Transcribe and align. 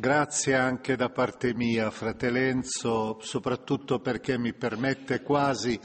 Grazie 0.00 0.54
anche 0.54 0.96
da 0.96 1.10
parte 1.10 1.52
mia, 1.52 1.90
fratellenzo, 1.90 3.18
soprattutto 3.20 3.98
perché 3.98 4.38
mi 4.38 4.54
permette 4.54 5.20
quasi 5.20 5.78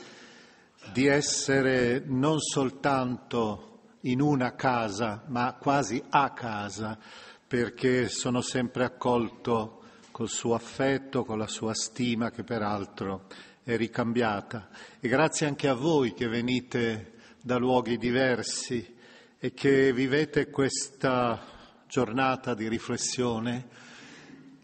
di 0.94 1.06
essere 1.06 2.02
non 2.06 2.40
soltanto 2.40 3.98
in 4.04 4.22
una 4.22 4.56
casa, 4.56 5.26
ma 5.28 5.58
quasi 5.60 6.02
a 6.08 6.32
casa, 6.32 6.98
perché 7.46 8.08
sono 8.08 8.40
sempre 8.40 8.86
accolto 8.86 9.84
col 10.12 10.30
suo 10.30 10.54
affetto, 10.54 11.26
con 11.26 11.38
la 11.38 11.48
sua 11.48 11.74
stima 11.74 12.32
che 12.32 12.46
peraltro 12.46 13.28
è 13.64 13.76
ricambiata. 13.76 14.70
E 15.02 15.10
grazie 15.10 15.46
anche 15.46 15.68
a 15.68 15.74
voi 15.74 16.14
che 16.14 16.30
venite 16.30 17.16
da 17.42 17.58
luoghi 17.58 17.98
diversi 17.98 18.96
e 19.38 19.54
che 19.54 19.92
vivete 19.92 20.50
questa 20.50 21.38
giornata 21.86 22.54
di 22.54 22.70
riflessione 22.70 23.85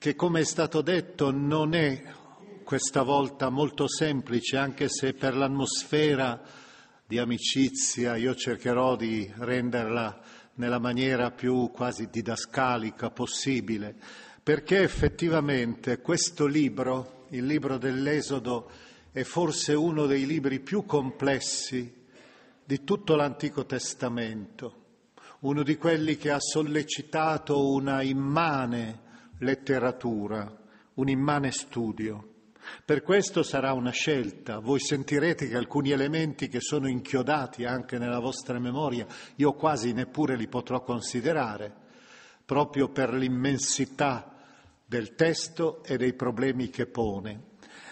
che, 0.02 0.16
come 0.16 0.40
è 0.40 0.46
stato 0.46 0.82
detto, 0.82 1.30
non 1.30 1.76
è 1.76 2.02
questa 2.64 3.04
volta 3.04 3.50
molto 3.50 3.88
semplice, 3.88 4.58
anche 4.58 4.90
se 4.90 5.14
per 5.14 5.36
l'atmosfera 5.36 6.42
di 7.06 7.20
amicizia 7.20 8.16
io 8.16 8.34
cercherò 8.34 8.96
di 8.96 9.32
renderla 9.38 10.20
nella 10.56 10.80
maniera 10.80 11.30
più 11.30 11.70
quasi 11.70 12.10
didascalica 12.10 13.12
possibile, 13.12 13.96
perché 14.42 14.82
effettivamente 14.82 16.02
questo 16.02 16.48
libro, 16.48 17.28
il 17.30 17.46
libro 17.46 17.78
dell'Esodo, 17.78 18.72
è 19.12 19.22
forse 19.22 19.76
uno 19.76 20.08
dei 20.08 20.26
libri 20.26 20.62
più 20.62 20.84
complessi 20.84 22.08
di 22.66 22.84
tutto 22.84 23.16
l'Antico 23.16 23.68
Testamento, 23.68 24.84
uno 25.42 25.62
di 25.62 25.78
quelli 25.78 26.18
che 26.18 26.32
ha 26.32 26.40
sollecitato 26.40 27.72
una 27.72 28.02
immane 28.02 29.10
letteratura, 29.42 30.52
un 30.96 31.10
immane 31.10 31.52
studio. 31.52 32.28
Per 32.86 33.02
questo 33.02 33.44
sarà 33.44 33.74
una 33.74 33.92
scelta. 33.92 34.60
Voi 34.60 34.80
sentirete 34.80 35.48
che 35.48 35.58
alcuni 35.58 35.92
elementi 35.92 36.48
che 36.48 36.60
sono 36.62 36.88
inchiodati 36.88 37.66
anche 37.66 37.98
nella 37.98 38.20
vostra 38.20 38.60
memoria, 38.60 39.06
io 39.36 39.54
quasi 39.54 39.94
neppure 39.94 40.36
li 40.36 40.48
potrò 40.48 40.84
considerare, 40.84 41.74
proprio 42.46 42.90
per 42.90 43.14
l'immensità 43.14 44.36
del 44.86 45.16
testo 45.16 45.84
e 45.84 45.98
dei 45.98 46.14
problemi 46.14 46.70
che 46.70 46.86
pone. 46.86 47.50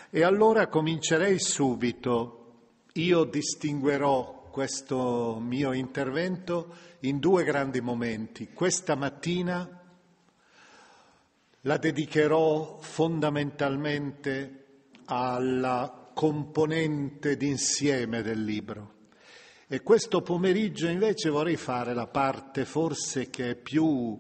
E 0.10 0.24
allora 0.24 0.68
comincerei 0.68 1.40
subito. 1.40 2.36
Io 2.94 3.24
distinguerò 3.24 4.50
questo 4.52 5.40
mio 5.40 5.74
intervento 5.74 6.76
in 7.02 7.20
due 7.20 7.44
grandi 7.44 7.82
momenti. 7.82 8.50
Questa 8.54 8.96
mattina 8.96 9.79
la 11.62 11.78
dedicherò 11.78 12.78
fondamentalmente 12.80 14.66
alla 15.06 16.12
componente 16.14 17.36
d'insieme 17.36 18.22
del 18.22 18.44
libro. 18.44 18.98
E 19.68 19.82
questo 19.82 20.22
pomeriggio 20.22 20.88
invece 20.88 21.30
vorrei 21.30 21.56
fare 21.56 21.94
la 21.94 22.08
parte 22.08 22.66
forse 22.66 23.30
che 23.30 23.52
è 23.52 23.56
più 23.56 24.20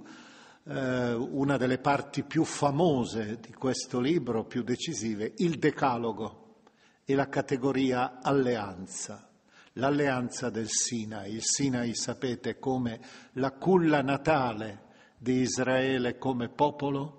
eh, 0.63 1.13
una 1.13 1.57
delle 1.57 1.79
parti 1.79 2.23
più 2.23 2.44
famose 2.44 3.39
di 3.39 3.53
questo 3.53 3.99
libro, 3.99 4.45
più 4.45 4.61
decisive, 4.61 5.33
il 5.38 5.57
decalogo 5.57 6.57
e 7.03 7.16
la 7.16 7.28
categoria 7.28 8.19
alleanza, 8.22 9.28
l'alleanza 9.73 10.49
del 10.49 10.67
Sinai. 10.69 11.33
Il 11.33 11.44
Sinai 11.44 11.95
sapete 11.95 12.59
come 12.59 12.99
la 13.33 13.51
culla 13.51 14.01
natale 14.01 14.83
di 15.17 15.41
Israele 15.41 16.17
come 16.17 16.49
popolo, 16.49 17.19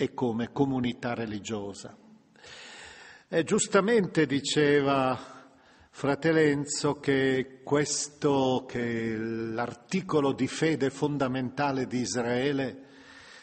e 0.00 0.14
come 0.14 0.50
comunità 0.50 1.12
religiosa. 1.12 1.94
E 3.28 3.44
giustamente 3.44 4.24
diceva 4.24 5.38
Fratelenzo 5.90 6.98
che 7.00 7.60
questo, 7.62 8.64
che 8.66 9.14
l'articolo 9.14 10.32
di 10.32 10.46
fede 10.46 10.88
fondamentale 10.88 11.86
di 11.86 11.98
Israele 11.98 12.84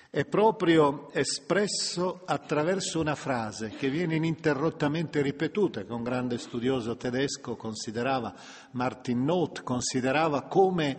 è 0.10 0.26
proprio 0.26 1.12
espresso 1.12 2.24
attraverso 2.26 3.00
una 3.00 3.14
frase 3.14 3.70
che 3.70 3.92
viene 3.92 4.16
ininterrottamente 4.16 5.22
ripetuta, 5.22 5.84
che 5.84 5.94
un 5.94 6.02
grande 6.02 6.40
studioso 6.40 6.98
tedesco 6.98 7.56
considerava, 7.56 8.34
Martin 8.72 9.24
Noth, 9.24 9.62
considerava 9.62 10.42
come 10.48 10.98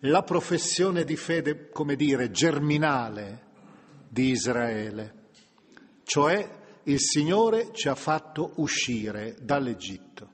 la 0.00 0.22
professione 0.22 1.04
di 1.04 1.16
fede, 1.16 1.70
come 1.70 1.96
dire, 1.96 2.30
germinale 2.30 3.46
di 4.08 4.30
Israele, 4.30 5.14
cioè 6.04 6.56
il 6.84 7.00
Signore 7.00 7.70
ci 7.72 7.88
ha 7.88 7.94
fatto 7.94 8.52
uscire 8.56 9.36
dall'Egitto. 9.40 10.32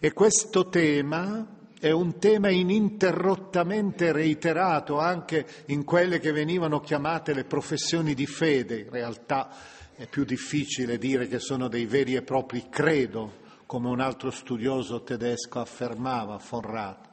E 0.00 0.12
questo 0.12 0.68
tema 0.68 1.56
è 1.80 1.90
un 1.90 2.18
tema 2.18 2.50
ininterrottamente 2.50 4.12
reiterato 4.12 4.98
anche 4.98 5.46
in 5.66 5.84
quelle 5.84 6.18
che 6.18 6.32
venivano 6.32 6.80
chiamate 6.80 7.34
le 7.34 7.44
professioni 7.44 8.14
di 8.14 8.26
fede, 8.26 8.80
in 8.80 8.90
realtà 8.90 9.50
è 9.94 10.06
più 10.06 10.24
difficile 10.24 10.98
dire 10.98 11.26
che 11.26 11.40
sono 11.40 11.66
dei 11.66 11.86
veri 11.86 12.14
e 12.14 12.22
propri 12.22 12.68
credo, 12.68 13.46
come 13.66 13.88
un 13.88 14.00
altro 14.00 14.30
studioso 14.30 15.02
tedesco 15.02 15.58
affermava, 15.58 16.38
Forrato. 16.38 17.08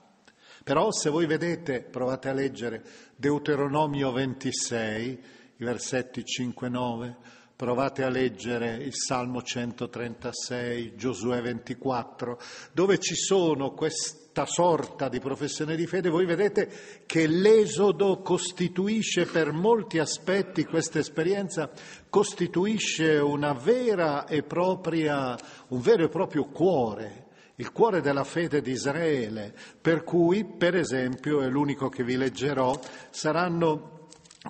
Però 0.63 0.91
se 0.91 1.09
voi 1.09 1.25
vedete, 1.25 1.81
provate 1.81 2.29
a 2.29 2.33
leggere 2.33 2.83
Deuteronomio 3.17 4.11
26, 4.11 5.23
i 5.57 5.63
versetti 5.63 6.21
5-9, 6.21 7.15
provate 7.55 8.03
a 8.03 8.09
leggere 8.09 8.75
il 8.75 8.93
Salmo 8.93 9.41
136, 9.41 10.95
Giosuè 10.97 11.41
24, 11.41 12.37
dove 12.73 12.99
ci 12.99 13.15
sono 13.15 13.71
questa 13.71 14.45
sorta 14.45 15.07
di 15.07 15.21
professione 15.21 15.77
di 15.77 15.87
fede, 15.87 16.09
voi 16.09 16.25
vedete 16.25 17.03
che 17.05 17.25
l'esodo 17.25 18.19
costituisce 18.19 19.25
per 19.25 19.53
molti 19.53 19.99
aspetti, 19.99 20.65
questa 20.65 20.99
esperienza 20.99 21.71
costituisce 22.09 23.15
una 23.15 23.53
vera 23.53 24.25
e 24.25 24.43
propria, 24.43 25.37
un 25.69 25.79
vero 25.79 26.03
e 26.03 26.09
proprio 26.09 26.43
cuore 26.47 27.24
il 27.55 27.71
cuore 27.71 28.01
della 28.01 28.23
fede 28.23 28.61
di 28.61 28.71
Israele, 28.71 29.53
per 29.79 30.03
cui, 30.03 30.45
per 30.45 30.75
esempio, 30.75 31.41
è 31.41 31.47
l'unico 31.47 31.89
che 31.89 32.03
vi 32.03 32.17
leggerò, 32.17 32.77
saranno 33.09 33.95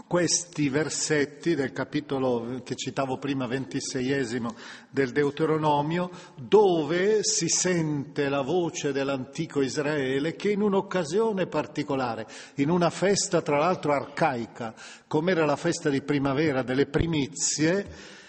questi 0.08 0.70
versetti 0.70 1.56
del 1.56 1.72
capitolo 1.72 2.62
che 2.64 2.76
citavo 2.76 3.18
prima, 3.18 3.48
ventiseiesimo 3.48 4.54
del 4.90 5.12
Deuteronomio, 5.12 6.10
dove 6.36 7.20
si 7.24 7.48
sente 7.48 8.28
la 8.28 8.42
voce 8.42 8.92
dell'antico 8.92 9.62
Israele 9.62 10.36
che 10.36 10.52
in 10.52 10.62
un'occasione 10.62 11.48
particolare, 11.48 12.28
in 12.56 12.70
una 12.70 12.90
festa 12.90 13.42
tra 13.42 13.58
l'altro 13.58 13.94
arcaica, 13.94 14.74
come 15.08 15.32
era 15.32 15.46
la 15.46 15.56
festa 15.56 15.90
di 15.90 16.02
primavera 16.02 16.62
delle 16.62 16.88
primizie, 16.88 18.24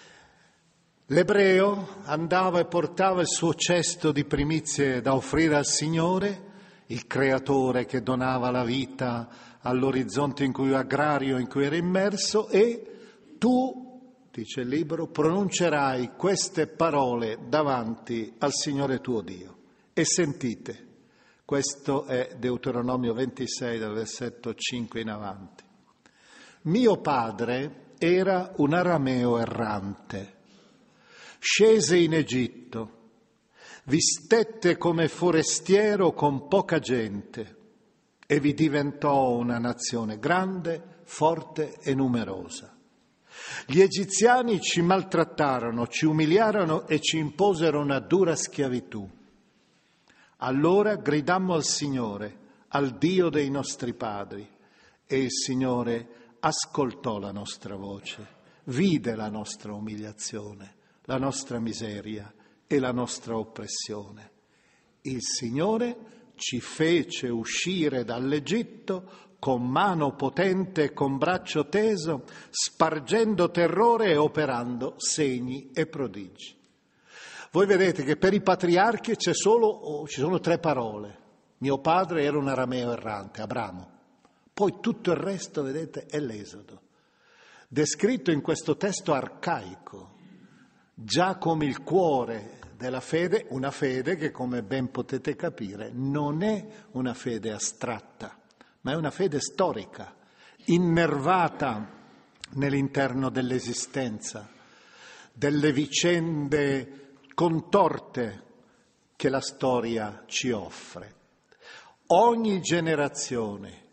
L'ebreo 1.11 2.01
andava 2.03 2.59
e 2.59 2.65
portava 2.65 3.21
il 3.21 3.27
suo 3.27 3.53
cesto 3.53 4.11
di 4.11 4.25
primizie 4.25 4.99
da 4.99 5.15
offrire 5.15 5.55
al 5.55 5.65
Signore, 5.65 6.43
il 6.87 7.07
creatore 7.07 7.85
che 7.85 8.03
donava 8.03 8.51
la 8.51 8.65
vita 8.65 9.29
all'orizzonte 9.61 10.43
in 10.43 10.51
cui, 10.51 10.73
agrario 10.73 11.37
in 11.37 11.47
cui 11.47 11.63
era 11.63 11.77
immerso 11.77 12.49
e 12.49 13.35
tu, 13.37 14.27
dice 14.29 14.61
il 14.61 14.67
libro, 14.67 15.07
pronuncerai 15.07 16.11
queste 16.17 16.67
parole 16.67 17.37
davanti 17.47 18.33
al 18.39 18.51
Signore 18.51 18.99
tuo 18.99 19.21
Dio. 19.21 19.57
E 19.93 20.03
sentite, 20.03 20.87
questo 21.45 22.03
è 22.03 22.35
Deuteronomio 22.37 23.13
26 23.13 23.79
dal 23.79 23.93
versetto 23.93 24.53
5 24.53 24.99
in 24.99 25.09
avanti. 25.09 25.63
Mio 26.63 26.97
padre 26.99 27.93
era 27.97 28.51
un 28.57 28.73
arameo 28.73 29.37
errante 29.37 30.35
scese 31.39 31.97
in 31.97 32.13
Egitto, 32.13 32.95
vi 33.85 34.01
stette 34.01 34.77
come 34.77 35.07
forestiero 35.07 36.11
con 36.13 36.47
poca 36.47 36.79
gente 36.79 37.55
e 38.25 38.39
vi 38.39 38.53
diventò 38.53 39.31
una 39.31 39.59
nazione 39.59 40.19
grande, 40.19 41.01
forte 41.03 41.77
e 41.79 41.95
numerosa. 41.95 42.75
Gli 43.65 43.79
egiziani 43.79 44.59
ci 44.59 44.81
maltrattarono, 44.81 45.87
ci 45.87 46.05
umiliarono 46.05 46.85
e 46.87 46.99
ci 46.99 47.17
imposero 47.17 47.79
una 47.79 47.99
dura 47.99 48.35
schiavitù. 48.35 49.07
Allora 50.37 50.95
gridammo 50.95 51.53
al 51.53 51.63
Signore, 51.63 52.39
al 52.69 52.97
Dio 52.97 53.29
dei 53.29 53.49
nostri 53.49 53.93
padri, 53.93 54.47
e 55.05 55.17
il 55.17 55.31
Signore 55.31 56.35
ascoltò 56.41 57.19
la 57.19 57.31
nostra 57.31 57.75
voce, 57.77 58.27
vide 58.65 59.15
la 59.15 59.29
nostra 59.29 59.73
umiliazione 59.73 60.75
la 61.07 61.17
nostra 61.17 61.59
miseria 61.59 62.33
e 62.67 62.79
la 62.79 62.91
nostra 62.91 63.37
oppressione. 63.37 64.31
Il 65.01 65.21
Signore 65.21 66.31
ci 66.35 66.59
fece 66.59 67.29
uscire 67.29 68.03
dall'Egitto 68.03 69.25
con 69.39 69.65
mano 69.65 70.15
potente 70.15 70.83
e 70.83 70.93
con 70.93 71.17
braccio 71.17 71.67
teso, 71.69 72.25
spargendo 72.49 73.51
terrore 73.51 74.11
e 74.11 74.17
operando 74.17 74.95
segni 74.97 75.71
e 75.73 75.85
prodigi. 75.85 76.55
Voi 77.51 77.65
vedete 77.65 78.03
che 78.03 78.17
per 78.17 78.33
i 78.33 78.41
patriarchi 78.41 79.13
solo, 79.17 79.67
oh, 79.67 80.07
ci 80.07 80.19
sono 80.19 80.39
tre 80.39 80.59
parole. 80.59 81.25
Mio 81.59 81.79
padre 81.79 82.23
era 82.23 82.37
un 82.37 82.49
arameo 82.49 82.91
errante, 82.91 83.41
Abramo. 83.41 83.95
Poi 84.53 84.79
tutto 84.81 85.11
il 85.11 85.17
resto, 85.17 85.63
vedete, 85.63 86.05
è 86.07 86.19
l'esodo. 86.19 86.81
Descritto 87.69 88.31
in 88.31 88.41
questo 88.41 88.75
testo 88.75 89.13
arcaico, 89.13 90.16
già 90.99 91.35
come 91.35 91.65
il 91.65 91.83
cuore 91.83 92.57
della 92.75 93.01
fede, 93.01 93.45
una 93.49 93.69
fede 93.69 94.15
che 94.15 94.31
come 94.31 94.63
ben 94.63 94.89
potete 94.89 95.35
capire 95.35 95.91
non 95.93 96.41
è 96.41 96.65
una 96.91 97.13
fede 97.13 97.51
astratta, 97.51 98.35
ma 98.81 98.93
è 98.93 98.95
una 98.95 99.11
fede 99.11 99.39
storica, 99.39 100.15
innervata 100.65 101.87
nell'interno 102.53 103.29
dell'esistenza, 103.29 104.49
delle 105.31 105.71
vicende 105.71 107.13
contorte 107.35 108.43
che 109.15 109.29
la 109.29 109.41
storia 109.41 110.23
ci 110.25 110.49
offre. 110.49 111.13
Ogni 112.07 112.59
generazione 112.59 113.85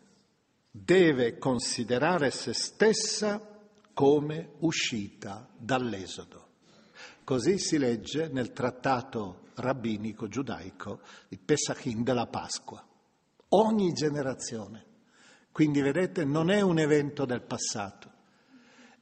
deve 0.71 1.37
considerare 1.37 2.31
se 2.31 2.53
stessa 2.53 3.39
come 3.93 4.53
uscita 4.59 5.47
dall'esodo. 5.55 6.44
Così 7.25 7.57
si 7.57 7.79
legge 7.79 8.27
nel 8.27 8.53
trattato 8.53 9.47
rabbinico 9.55 10.27
giudaico 10.27 10.99
di 11.27 11.39
Pesachim 11.39 12.03
della 12.03 12.27
Pasqua. 12.27 12.85
Ogni 13.49 13.93
generazione. 13.93 14.85
Quindi 15.51 15.81
vedete, 15.81 16.23
non 16.23 16.51
è 16.51 16.61
un 16.61 16.77
evento 16.77 17.25
del 17.25 17.41
passato, 17.41 18.11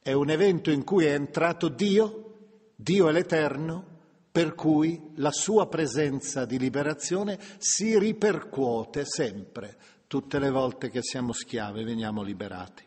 è 0.00 0.12
un 0.12 0.30
evento 0.30 0.70
in 0.70 0.84
cui 0.84 1.04
è 1.04 1.12
entrato 1.12 1.68
Dio, 1.68 2.36
Dio 2.74 3.10
è 3.10 3.12
l'Eterno, 3.12 3.84
per 4.32 4.54
cui 4.54 5.10
la 5.16 5.30
sua 5.30 5.68
presenza 5.68 6.46
di 6.46 6.58
liberazione 6.58 7.38
si 7.58 7.98
ripercuote 7.98 9.04
sempre, 9.04 9.76
tutte 10.06 10.38
le 10.38 10.48
volte 10.48 10.88
che 10.88 11.02
siamo 11.02 11.34
schiavi 11.34 11.84
veniamo 11.84 12.22
liberati. 12.22 12.84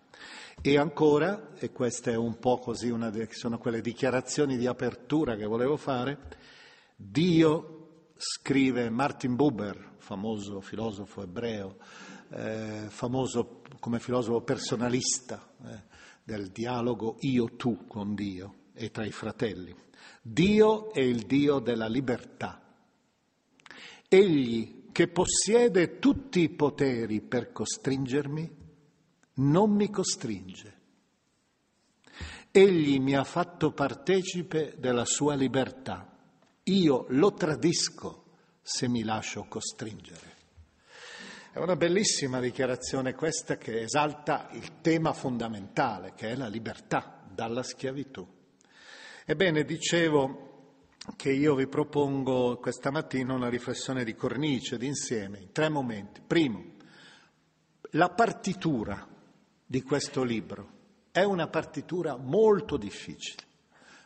E 0.59 0.77
ancora, 0.77 1.53
e 1.57 1.71
così, 2.59 2.89
una, 2.89 3.11
sono 3.29 3.57
quelle 3.57 3.79
dichiarazioni 3.79 4.57
di 4.57 4.65
apertura 4.65 5.35
che 5.35 5.45
volevo 5.45 5.77
fare, 5.77 6.17
Dio 6.95 7.77
scrive 8.17 8.89
Martin 8.89 9.35
Buber, 9.35 9.93
famoso 9.97 10.59
filosofo 10.59 11.21
ebreo, 11.21 11.77
eh, 12.31 12.85
famoso 12.89 13.61
come 13.79 13.99
filosofo 13.99 14.41
personalista 14.41 15.47
eh, 15.63 15.83
del 16.23 16.49
dialogo 16.49 17.17
io-tu 17.19 17.85
con 17.87 18.15
Dio 18.15 18.55
e 18.73 18.89
tra 18.89 19.05
i 19.05 19.11
fratelli. 19.11 19.73
Dio 20.21 20.91
è 20.91 21.01
il 21.01 21.25
Dio 21.25 21.59
della 21.59 21.87
libertà. 21.87 22.61
Egli 24.09 24.89
che 24.91 25.07
possiede 25.07 25.99
tutti 25.99 26.41
i 26.41 26.49
poteri 26.49 27.21
per 27.21 27.51
costringermi, 27.51 28.56
non 29.37 29.71
mi 29.71 29.89
costringe. 29.89 30.75
Egli 32.51 32.99
mi 32.99 33.15
ha 33.15 33.23
fatto 33.23 33.71
partecipe 33.71 34.75
della 34.77 35.05
sua 35.05 35.35
libertà. 35.35 36.11
Io 36.63 37.05
lo 37.09 37.33
tradisco 37.33 38.25
se 38.61 38.87
mi 38.87 39.03
lascio 39.03 39.45
costringere. 39.47 40.35
È 41.51 41.59
una 41.59 41.75
bellissima 41.75 42.39
dichiarazione 42.39 43.13
questa 43.13 43.57
che 43.57 43.81
esalta 43.81 44.49
il 44.51 44.81
tema 44.81 45.13
fondamentale, 45.13 46.13
che 46.15 46.29
è 46.29 46.35
la 46.35 46.47
libertà 46.47 47.23
dalla 47.33 47.63
schiavitù. 47.63 48.27
Ebbene, 49.25 49.63
dicevo 49.63 50.45
che 51.15 51.31
io 51.31 51.55
vi 51.55 51.67
propongo 51.67 52.57
questa 52.57 52.91
mattina 52.91 53.33
una 53.33 53.49
riflessione 53.49 54.03
di 54.03 54.15
cornice, 54.15 54.77
d'insieme, 54.77 55.39
in 55.39 55.51
tre 55.51 55.69
momenti. 55.69 56.21
Primo, 56.25 56.75
la 57.91 58.09
partitura 58.09 59.07
di 59.67 59.83
questo 59.83 60.23
libro. 60.23 60.75
È 61.11 61.23
una 61.23 61.47
partitura 61.47 62.15
molto 62.15 62.77
difficile 62.77 63.43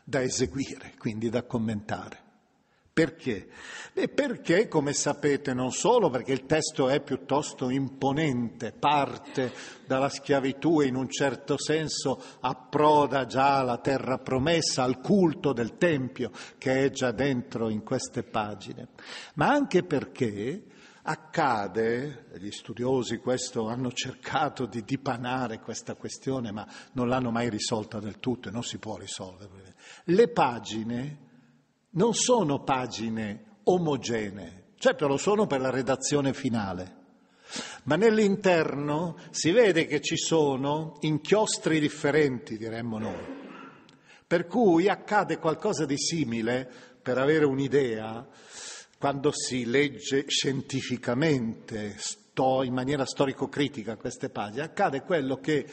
da 0.03 0.21
eseguire, 0.21 0.95
quindi 0.97 1.29
da 1.29 1.43
commentare. 1.43 2.29
Perché? 2.93 3.47
Beh, 3.93 4.09
perché, 4.09 4.67
come 4.67 4.91
sapete, 4.91 5.53
non 5.53 5.71
solo 5.71 6.09
perché 6.09 6.33
il 6.33 6.45
testo 6.45 6.89
è 6.89 6.99
piuttosto 6.99 7.69
imponente, 7.69 8.73
parte 8.73 9.53
dalla 9.85 10.09
schiavitù 10.09 10.81
e 10.81 10.87
in 10.87 10.95
un 10.95 11.09
certo 11.09 11.57
senso 11.57 12.21
approda 12.41 13.25
già 13.25 13.59
alla 13.59 13.77
terra 13.77 14.17
promessa, 14.17 14.83
al 14.83 14.99
culto 14.99 15.53
del 15.53 15.77
Tempio 15.77 16.31
che 16.57 16.83
è 16.83 16.89
già 16.89 17.11
dentro 17.11 17.69
in 17.69 17.81
queste 17.81 18.23
pagine, 18.23 18.89
ma 19.35 19.47
anche 19.47 19.83
perché 19.83 20.63
Accade, 21.03 22.25
gli 22.38 22.51
studiosi 22.51 23.17
questo 23.17 23.67
hanno 23.67 23.91
cercato 23.91 24.67
di 24.67 24.84
dipanare 24.84 25.60
questa 25.60 25.96
questione, 25.96 26.51
ma 26.51 26.67
non 26.93 27.08
l'hanno 27.08 27.31
mai 27.31 27.50
risolta 27.50 28.00
del 28.00 28.20
tutto 28.20 28.50
e 28.50 28.51
non 28.51 28.62
si 28.62 28.77
può 28.77 28.98
risolvere. 28.98 29.74
Le 30.05 30.27
pagine 30.27 31.17
non 31.91 32.13
sono 32.13 32.62
pagine 32.62 33.46
omogenee, 33.63 34.74
certo 34.77 35.08
lo 35.08 35.17
sono 35.17 35.48
per 35.48 35.60
la 35.60 35.72
redazione 35.72 36.34
finale, 36.34 36.96
ma 37.84 37.96
nell'interno 37.96 39.17
si 39.31 39.50
vede 39.50 39.88
che 39.88 40.01
ci 40.01 40.17
sono 40.17 40.98
inchiostri 41.00 41.79
differenti, 41.79 42.58
diremmo 42.58 43.00
noi. 43.00 43.39
Per 44.27 44.46
cui 44.46 44.88
accade 44.88 45.39
qualcosa 45.39 45.86
di 45.86 45.98
simile, 45.98 46.70
per 47.01 47.17
avere 47.17 47.46
un'idea, 47.46 48.25
quando 49.01 49.31
si 49.34 49.65
legge 49.65 50.25
scientificamente, 50.27 51.96
sto 51.98 52.62
in 52.62 52.72
maniera 52.72 53.03
storico-critica 53.03 53.96
queste 53.96 54.29
pagine, 54.29 54.62
accade 54.62 55.01
quello 55.01 55.38
che 55.38 55.65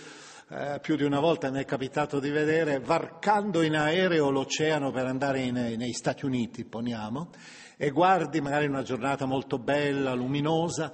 eh, 0.48 0.78
più 0.80 0.96
di 0.96 1.04
una 1.04 1.20
volta 1.20 1.50
mi 1.50 1.60
è 1.60 1.66
capitato 1.66 2.20
di 2.20 2.30
vedere, 2.30 2.80
varcando 2.80 3.60
in 3.60 3.76
aereo 3.76 4.30
l'oceano 4.30 4.90
per 4.92 5.04
andare 5.04 5.40
in, 5.40 5.52
negli 5.52 5.92
Stati 5.92 6.24
Uniti, 6.24 6.64
poniamo, 6.64 7.28
e 7.76 7.90
guardi 7.90 8.40
magari 8.40 8.66
una 8.66 8.82
giornata 8.82 9.26
molto 9.26 9.58
bella, 9.58 10.14
luminosa, 10.14 10.90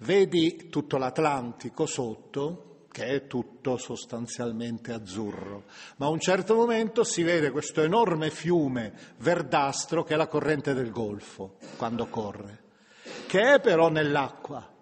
vedi 0.00 0.68
tutto 0.68 0.98
l'Atlantico 0.98 1.86
sotto, 1.86 2.67
che 2.90 3.06
è 3.06 3.26
tutto 3.26 3.76
sostanzialmente 3.76 4.92
azzurro, 4.92 5.64
ma 5.96 6.06
a 6.06 6.10
un 6.10 6.20
certo 6.20 6.54
momento 6.54 7.04
si 7.04 7.22
vede 7.22 7.50
questo 7.50 7.82
enorme 7.82 8.30
fiume 8.30 8.92
verdastro 9.18 10.02
che 10.02 10.14
è 10.14 10.16
la 10.16 10.26
corrente 10.26 10.74
del 10.74 10.90
Golfo 10.90 11.56
quando 11.76 12.06
corre, 12.06 12.62
che 13.26 13.54
è 13.54 13.60
però 13.60 13.88
nell'acqua. 13.88 14.76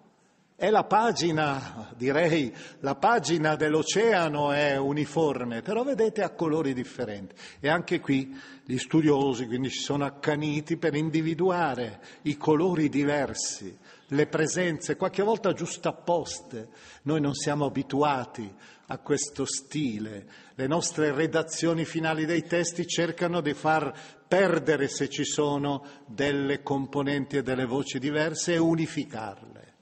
È 0.59 0.71
la 0.71 0.85
pagina, 0.85 1.93
direi, 1.95 2.51
la 2.79 2.95
pagina 2.95 3.55
dell'oceano 3.55 4.51
è 4.51 4.75
uniforme, 4.75 5.61
però 5.61 5.83
vedete 5.83 6.23
ha 6.23 6.31
colori 6.31 6.73
differenti. 6.73 7.35
E 7.59 7.69
anche 7.69 7.99
qui 7.99 8.35
gli 8.65 8.77
studiosi 8.79 9.45
quindi 9.45 9.69
si 9.69 9.81
sono 9.81 10.03
accaniti 10.03 10.77
per 10.77 10.95
individuare 10.95 12.01
i 12.23 12.37
colori 12.37 12.89
diversi, 12.89 13.77
le 14.09 14.27
presenze, 14.27 14.95
qualche 14.95 15.23
volta 15.23 15.53
giustapposte. 15.53 16.69
Noi 17.03 17.19
non 17.19 17.33
siamo 17.33 17.65
abituati 17.65 18.49
a 18.87 18.97
questo 18.99 19.45
stile. 19.45 20.27
Le 20.55 20.67
nostre 20.67 21.11
redazioni 21.11 21.83
finali 21.83 22.25
dei 22.25 22.43
testi 22.43 22.87
cercano 22.87 23.41
di 23.41 23.53
far 23.53 23.93
perdere, 24.27 24.87
se 24.87 25.09
ci 25.09 25.25
sono, 25.25 25.85
delle 26.05 26.63
componenti 26.63 27.37
e 27.37 27.43
delle 27.43 27.65
voci 27.65 27.99
diverse 27.99 28.53
e 28.53 28.57
unificarle. 28.57 29.75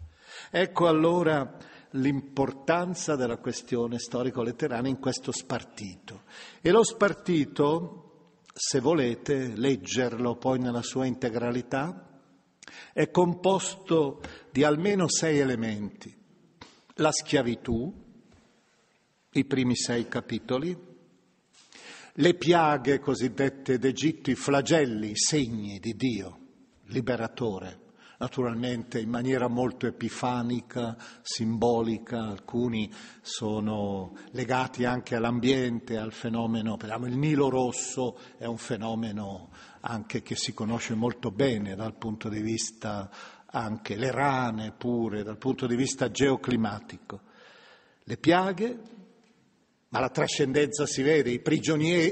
Ecco 0.50 0.88
allora 0.88 1.58
l'importanza 1.92 3.16
della 3.16 3.38
questione 3.38 4.00
storico-letterana 4.00 4.88
in 4.88 5.00
questo 5.00 5.32
spartito. 5.32 6.24
E 6.62 6.72
lo 6.72 6.84
spartito, 6.84 8.02
se 8.54 8.80
volete 8.80 9.54
leggerlo 9.56 10.36
poi 10.36 10.60
nella 10.60 10.82
sua 10.82 11.06
integralità, 11.06 12.15
è 12.94 13.12
composto 13.12 14.22
di 14.52 14.64
almeno 14.64 15.08
sei 15.10 15.40
elementi. 15.40 16.14
La 16.96 17.12
schiavitù, 17.12 17.94
i 19.32 19.46
primi 19.46 19.76
sei 19.76 20.08
capitoli, 20.08 20.94
le 22.18 22.34
piaghe 22.36 23.00
cosiddette 23.00 23.78
d'Egitto, 23.78 24.32
i 24.32 24.36
flagelli, 24.36 25.12
i 25.12 25.18
segni 25.18 25.80
di 25.80 25.96
Dio, 25.96 26.40
liberatore, 26.86 27.80
naturalmente 28.20 29.00
in 29.02 29.10
maniera 29.10 29.50
molto 29.50 29.86
epifanica, 29.88 30.96
simbolica, 31.22 32.22
alcuni 32.22 32.90
sono 33.22 34.14
legati 34.32 34.86
anche 34.86 35.16
all'ambiente, 35.16 35.98
al 35.98 36.14
fenomeno, 36.14 36.78
vediamo 36.78 37.08
il 37.08 37.18
Nilo 37.18 37.50
Rosso 37.50 38.18
è 38.38 38.46
un 38.46 38.58
fenomeno 38.58 39.50
anche 39.88 40.24
che 40.24 40.36
si 40.36 40.54
conosce 40.54 40.96
molto 40.96 41.30
bene 41.30 41.76
dal 41.76 41.96
punto 41.96 42.28
di 42.28 42.42
vista 42.42 43.10
anche 43.46 43.96
le 43.96 44.12
rane 44.12 44.72
pure, 44.72 45.24
dal 45.24 45.38
punto 45.38 45.68
di 45.68 45.76
vista 45.76 46.10
geoclimatico. 46.10 47.22
Le 48.04 48.18
piaghe, 48.18 48.80
ma 49.90 50.00
la 50.00 50.10
trascendenza 50.10 50.88
si 50.88 51.04
vede, 51.04 51.30
i, 51.30 51.42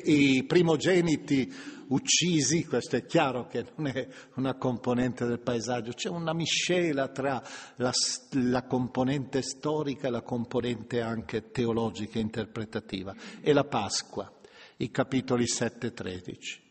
i 0.06 0.44
primogeniti 0.44 1.52
uccisi, 1.88 2.64
questo 2.66 2.96
è 2.96 3.06
chiaro 3.06 3.48
che 3.48 3.66
non 3.76 3.88
è 3.88 4.08
una 4.36 4.54
componente 4.54 5.26
del 5.26 5.40
paesaggio, 5.40 5.94
c'è 5.94 6.10
una 6.10 6.34
miscela 6.34 7.10
tra 7.10 7.44
la, 7.78 7.92
la 8.34 8.64
componente 8.64 9.42
storica 9.42 10.08
e 10.08 10.12
la 10.12 10.22
componente 10.22 11.02
anche 11.02 11.50
teologica 11.50 12.20
e 12.20 12.22
interpretativa, 12.22 13.16
e 13.42 13.52
la 13.52 13.66
Pasqua, 13.66 14.32
i 14.78 14.92
capitoli 14.92 15.48
7 15.48 15.88
e 15.88 15.94
13. 15.94 16.63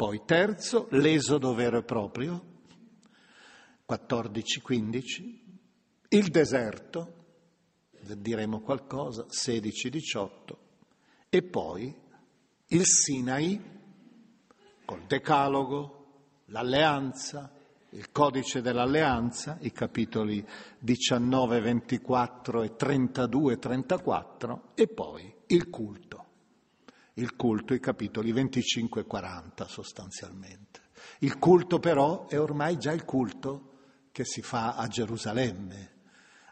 Poi 0.00 0.22
terzo, 0.24 0.86
l'esodo 0.92 1.52
vero 1.52 1.76
e 1.76 1.82
proprio, 1.82 2.42
14-15, 3.86 5.40
il 6.08 6.28
deserto, 6.30 7.14
diremo 8.16 8.60
qualcosa, 8.60 9.26
16-18, 9.26 10.56
e 11.28 11.42
poi 11.42 11.94
il 12.68 12.86
Sinai 12.86 13.62
col 14.86 15.02
Decalogo, 15.06 16.44
l'alleanza, 16.46 17.52
il 17.90 18.10
codice 18.10 18.62
dell'alleanza, 18.62 19.58
i 19.60 19.70
capitoli 19.70 20.42
19, 20.78 21.60
24 21.60 22.62
e 22.62 22.74
32 22.74 23.52
e 23.52 23.58
34, 23.58 24.62
e 24.76 24.86
poi 24.88 25.30
il 25.48 25.68
culto. 25.68 26.09
Il 27.14 27.36
culto, 27.36 27.74
i 27.74 27.80
capitoli 27.80 28.32
25 28.32 29.02
e 29.02 29.04
40 29.04 29.66
sostanzialmente. 29.66 30.80
Il 31.20 31.38
culto 31.38 31.78
però 31.78 32.26
è 32.28 32.38
ormai 32.38 32.78
già 32.78 32.92
il 32.92 33.04
culto 33.04 33.68
che 34.12 34.24
si 34.24 34.42
fa 34.42 34.74
a 34.74 34.86
Gerusalemme, 34.86 35.98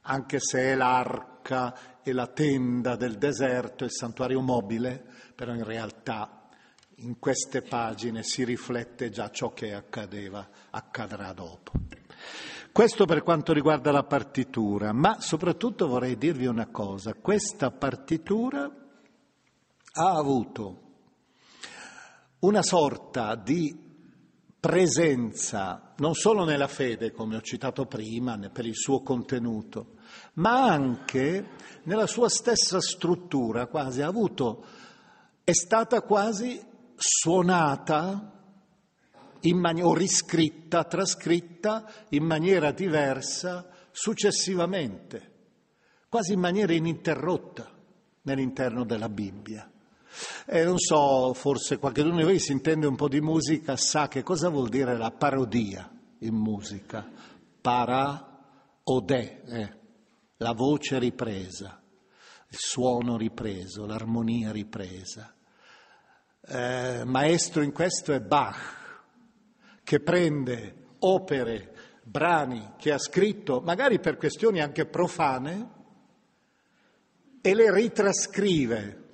anche 0.03 0.39
se 0.41 0.61
è 0.61 0.75
l'arca 0.75 2.01
e 2.03 2.13
la 2.13 2.27
tenda 2.27 2.97
del 2.97 3.19
deserto, 3.19 3.85
il 3.85 3.93
santuario 3.93 4.41
mobile, 4.41 5.05
però 5.35 5.55
in 5.55 5.65
realtà 5.65 6.49
in 6.97 7.19
queste 7.19 7.63
pagine 7.63 8.23
si 8.23 8.45
riflette 8.45 9.11
già 9.11 9.31
ciò 9.31 9.53
che 9.53 9.73
accadeva, 9.75 10.49
accadrà 10.71 11.33
dopo. 11.33 11.73
Questo 12.73 13.07
per 13.07 13.23
quanto 13.23 13.53
riguarda 13.53 13.91
la 13.91 14.05
partitura, 14.05 14.93
ma 14.93 15.21
soprattutto 15.21 15.87
vorrei 15.89 16.17
dirvi 16.17 16.47
una 16.47 16.69
cosa, 16.69 17.15
questa 17.15 17.71
partitura 17.71 18.71
ha 19.99 20.15
avuto 20.15 20.83
una 22.41 22.63
sorta 22.63 23.35
di 23.35 23.87
presenza 24.61 25.95
non 25.97 26.15
solo 26.15 26.45
nella 26.45 26.69
fede, 26.69 27.11
come 27.11 27.35
ho 27.35 27.41
citato 27.41 27.87
prima, 27.87 28.39
per 28.53 28.65
il 28.65 28.77
suo 28.77 29.03
contenuto, 29.03 29.97
ma 30.35 30.71
anche 30.71 31.49
nella 31.85 32.07
sua 32.07 32.29
stessa 32.29 32.81
struttura, 32.81 33.67
quasi 33.67 34.01
ha 34.01 34.07
avuto, 34.07 34.65
è 35.43 35.53
stata 35.53 36.03
quasi 36.03 36.61
suonata 36.95 38.33
man- 39.55 39.83
o 39.83 39.95
riscritta, 39.95 40.85
trascritta 40.85 41.91
in 42.11 42.25
maniera 42.25 42.71
diversa 42.71 43.69
successivamente, 43.91 45.33
quasi 46.09 46.35
in 46.35 46.41
maniera 46.41 46.73
ininterrotta 46.73 47.69
nell'interno 48.23 48.85
della 48.85 49.09
Bibbia. 49.09 49.69
E 50.47 50.65
non 50.65 50.79
so, 50.79 51.33
forse 51.35 51.79
qualcuno 51.79 52.17
di 52.17 52.23
voi 52.23 52.39
si 52.39 52.53
intende 52.53 52.87
un 52.87 52.97
po' 52.97 53.09
di 53.09 53.21
musica, 53.21 53.77
sa 53.77 54.09
che 54.09 54.23
cosa 54.23 54.49
vuol 54.49 54.69
dire 54.69 54.97
la 54.97 55.11
parodia 55.11 55.91
in 56.21 56.35
musica. 56.35 57.07
Para 57.61 58.81
ode, 58.85 59.43
eh, 59.45 59.77
la 60.39 60.53
voce 60.53 60.99
ripresa, 60.99 61.83
il 62.49 62.59
suono 62.59 63.17
ripreso, 63.17 63.85
l'armonia 63.85 64.51
ripresa. 64.51 65.35
Eh, 66.41 67.03
maestro 67.05 67.63
in 67.63 67.73
questo 67.73 68.13
è 68.13 68.21
Bach, 68.21 69.03
che 69.85 70.01
prende 70.01 70.87
opere, 71.01 72.01
brani 72.03 72.73
che 72.79 72.93
ha 72.93 72.99
scritto, 72.99 73.61
magari 73.61 74.01
per 74.01 74.17
questioni 74.17 74.61
anche 74.61 74.87
profane, 74.87 75.77
e 77.41 77.55
le 77.55 77.73
ritrascrive 77.73 79.08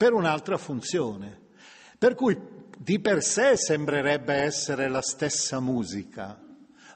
per 0.00 0.14
un'altra 0.14 0.56
funzione. 0.56 1.38
Per 1.98 2.14
cui 2.14 2.34
di 2.78 3.00
per 3.00 3.22
sé 3.22 3.58
sembrerebbe 3.58 4.32
essere 4.32 4.88
la 4.88 5.02
stessa 5.02 5.60
musica, 5.60 6.40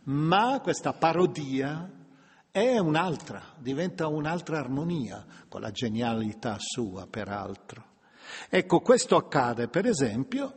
ma 0.05 0.59
questa 0.63 0.95
parodia 0.95 1.87
è 2.51 2.79
un'altra, 2.79 3.43
diventa 3.59 4.07
un'altra 4.07 4.59
armonia, 4.59 5.23
con 5.51 5.61
la 5.61 5.71
genialità 5.71 6.57
sua 6.59 7.07
peraltro. 7.07 7.85
Ecco, 8.49 8.81
questo 8.81 9.17
accade 9.17 9.69
per 9.69 9.85
esempio 9.85 10.55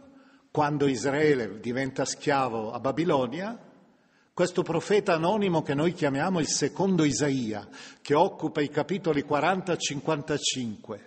quando 0.50 0.88
Israele 0.88 1.60
diventa 1.60 2.06
schiavo 2.06 2.72
a 2.72 2.80
Babilonia, 2.80 3.60
questo 4.34 4.64
profeta 4.64 5.14
anonimo 5.16 5.64
che 5.64 5.74
noi 5.74 5.92
chiamiamo 5.92 6.40
il 6.40 6.48
secondo 6.48 7.04
Isaia, 7.04 7.68
che 8.02 8.14
occupa 8.14 8.62
i 8.62 8.70
capitoli 8.70 9.24
40 9.24 9.74
e 9.74 9.78
55 9.78 11.07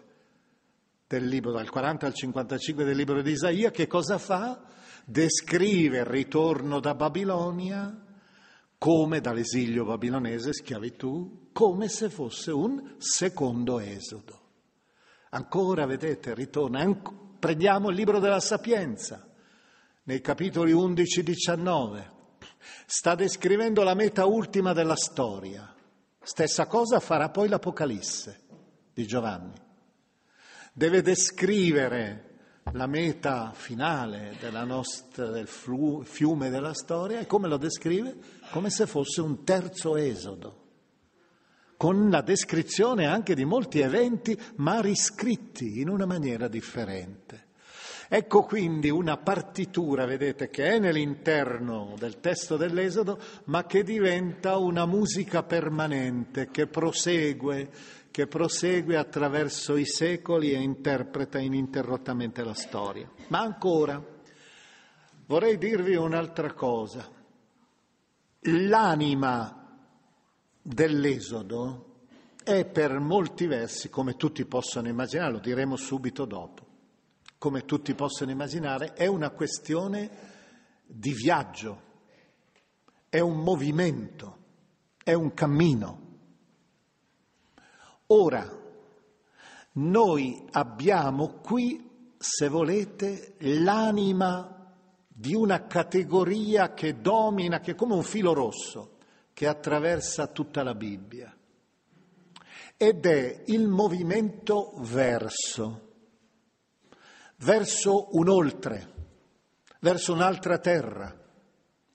del 1.11 1.27
libro, 1.27 1.51
dal 1.51 1.69
40 1.69 2.07
al 2.07 2.15
55 2.15 2.85
del 2.85 2.95
libro 2.95 3.21
di 3.21 3.33
Isaia, 3.33 3.73
che 3.73 3.89
cosa 3.89 4.17
fa? 4.17 4.63
Descrive 5.05 5.99
il 5.99 6.05
ritorno 6.05 6.79
da 6.79 6.95
Babilonia 6.95 8.05
come 8.79 9.21
dall'esilio 9.21 9.85
babilonese, 9.85 10.53
schiavitù, 10.53 11.49
come 11.53 11.89
se 11.89 12.11
fosse 12.11 12.53
un 12.53 12.95
secondo 12.99 13.81
esodo. 13.81 14.41
Ancora, 15.31 15.85
vedete, 15.85 16.33
ritorna. 16.33 16.87
Prendiamo 17.41 17.91
il 17.91 17.97
libro 17.97 18.21
della 18.21 18.39
Sapienza, 18.39 19.29
nei 20.05 20.21
capitoli 20.21 20.73
11-19. 20.73 22.05
Sta 22.87 23.17
descrivendo 23.17 23.83
la 23.83 23.95
meta 23.95 24.27
ultima 24.27 24.73
della 24.73 24.97
storia. 24.97 25.75
Stessa 26.23 26.67
cosa 26.67 27.01
farà 27.01 27.31
poi 27.31 27.49
l'Apocalisse 27.49 28.43
di 28.95 29.05
Giovanni. 29.09 29.70
Deve 30.73 31.03
descrivere 31.03 32.29
la 32.73 32.87
meta 32.87 33.53
finale 33.55 34.37
nostra, 34.65 35.27
del 35.27 35.47
flu, 35.47 36.03
fiume 36.03 36.51
della 36.51 36.75
storia 36.75 37.21
e 37.21 37.27
come 37.27 37.49
lo 37.49 37.57
descrive? 37.57 38.17
Come 38.51 38.71
se 38.71 38.87
fosse 38.87 39.21
un 39.21 39.45
terzo 39.45 39.97
esodo, 39.97 40.59
con 41.77 42.11
la 42.11 42.21
descrizione 42.21 43.07
anche 43.07 43.35
di 43.35 43.45
molti 43.45 43.81
eventi 43.81 44.39
ma 44.57 44.81
riscritti 44.81 45.81
in 45.81 45.89
una 45.89 46.07
maniera 46.07 46.49
differente. 46.49 47.49
Ecco 48.13 48.43
quindi 48.43 48.91
una 48.91 49.19
partitura, 49.19 50.05
vedete, 50.05 50.51
che 50.51 50.73
è 50.73 50.79
nell'interno 50.81 51.95
del 51.97 52.19
testo 52.19 52.57
dell'Esodo, 52.57 53.21
ma 53.45 53.67
che 53.67 53.85
diventa 53.85 54.57
una 54.57 54.85
musica 54.85 55.45
permanente, 55.45 56.51
che 56.51 56.67
prosegue 56.67 57.71
che 58.11 58.27
prosegue 58.27 58.97
attraverso 58.97 59.77
i 59.77 59.87
secoli 59.87 60.53
e 60.53 60.59
interpreta 60.59 61.39
ininterrottamente 61.39 62.43
la 62.43 62.55
storia. 62.55 63.11
Ma 63.29 63.41
ancora, 63.41 64.03
vorrei 65.27 65.57
dirvi 65.59 65.95
un'altra 65.95 66.53
cosa. 66.53 67.09
L'anima 68.41 69.79
dell'Esodo 70.61 71.87
è 72.43 72.65
per 72.65 72.99
molti 72.99 73.47
versi, 73.47 73.91
come 73.91 74.17
tutti 74.17 74.45
possono 74.45 74.89
immaginare, 74.89 75.33
lo 75.33 75.39
diremo 75.39 75.77
subito 75.77 76.25
dopo, 76.25 76.67
come 77.39 77.65
tutti 77.65 77.95
possono 77.95 78.31
immaginare, 78.31 78.95
è 78.95 79.07
una 79.07 79.31
questione 79.31 80.11
di 80.87 81.13
viaggio, 81.13 81.83
è 83.09 83.21
un 83.21 83.39
movimento, 83.39 84.37
è 85.05 85.13
un 85.13 85.33
cammino. 85.33 86.09
Ora, 88.13 88.59
noi 89.73 90.45
abbiamo 90.51 91.39
qui, 91.43 92.15
se 92.19 92.49
volete, 92.49 93.35
l'anima 93.39 94.75
di 95.07 95.35
una 95.35 95.67
categoria 95.67 96.75
che 96.75 97.01
domina, 97.01 97.61
che 97.61 97.73
è 97.73 97.75
come 97.77 97.95
un 97.95 98.03
filo 98.03 98.33
rosso, 98.33 98.97
che 99.33 99.47
attraversa 99.47 100.27
tutta 100.27 100.65
la 100.65 100.75
Bibbia. 100.75 101.33
Ed 102.77 103.07
è 103.07 103.45
il 103.47 103.69
movimento 103.69 104.73
verso, 104.79 105.89
verso 107.37 108.17
un 108.17 108.29
oltre, 108.29 108.93
verso 109.79 110.13
un'altra 110.13 110.59
terra, 110.59 111.17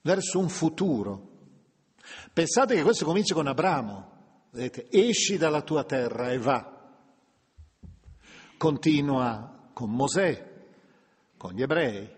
verso 0.00 0.38
un 0.38 0.48
futuro. 0.48 1.28
Pensate 2.32 2.74
che 2.74 2.82
questo 2.82 3.04
comincia 3.04 3.34
con 3.34 3.48
Abramo. 3.48 4.15
Vedete, 4.56 4.86
esci 4.88 5.36
dalla 5.36 5.60
tua 5.60 5.84
terra 5.84 6.30
e 6.30 6.38
va. 6.38 6.72
Continua 8.56 9.68
con 9.74 9.90
Mosè, 9.90 10.50
con 11.36 11.52
gli 11.52 11.60
ebrei 11.60 12.08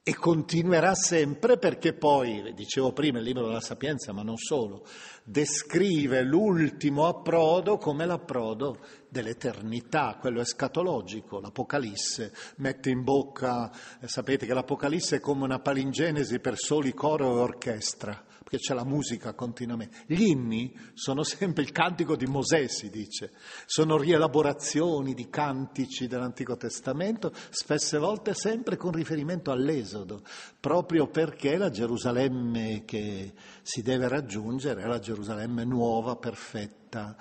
e 0.00 0.14
continuerà 0.14 0.94
sempre 0.94 1.58
perché 1.58 1.92
poi, 1.92 2.54
dicevo 2.54 2.92
prima, 2.92 3.18
il 3.18 3.24
libro 3.24 3.48
della 3.48 3.60
Sapienza, 3.60 4.12
ma 4.12 4.22
non 4.22 4.36
solo, 4.36 4.86
descrive 5.24 6.22
l'ultimo 6.22 7.08
approdo 7.08 7.76
come 7.76 8.06
l'approdo 8.06 8.78
dell'eternità, 9.08 10.16
quello 10.20 10.42
escatologico. 10.42 11.40
L'Apocalisse 11.40 12.32
mette 12.58 12.90
in 12.90 13.02
bocca, 13.02 13.68
eh, 14.00 14.06
sapete 14.06 14.46
che 14.46 14.54
l'Apocalisse 14.54 15.16
è 15.16 15.20
come 15.20 15.42
una 15.42 15.58
palingenesi 15.58 16.38
per 16.38 16.56
soli 16.56 16.94
coro 16.94 17.36
e 17.36 17.40
orchestra 17.40 18.26
perché 18.44 18.58
c'è 18.58 18.74
la 18.74 18.84
musica 18.84 19.32
continuamente. 19.32 20.04
Gli 20.06 20.22
inni 20.22 20.78
sono 20.92 21.22
sempre 21.24 21.62
il 21.62 21.72
cantico 21.72 22.14
di 22.14 22.26
Mosè, 22.26 22.66
si 22.68 22.90
dice, 22.90 23.32
sono 23.64 23.96
rielaborazioni 23.96 25.14
di 25.14 25.30
cantici 25.30 26.06
dell'Antico 26.06 26.56
Testamento, 26.56 27.32
spesse 27.48 27.98
volte 27.98 28.34
sempre 28.34 28.76
con 28.76 28.92
riferimento 28.92 29.50
all'Esodo, 29.50 30.22
proprio 30.60 31.08
perché 31.08 31.56
la 31.56 31.70
Gerusalemme 31.70 32.82
che 32.84 33.32
si 33.62 33.82
deve 33.82 34.08
raggiungere 34.08 34.82
è 34.82 34.86
la 34.86 34.98
Gerusalemme 34.98 35.64
nuova, 35.64 36.16
perfetta, 36.16 37.16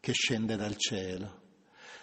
che 0.00 0.12
scende 0.12 0.56
dal 0.56 0.76
cielo. 0.76 1.42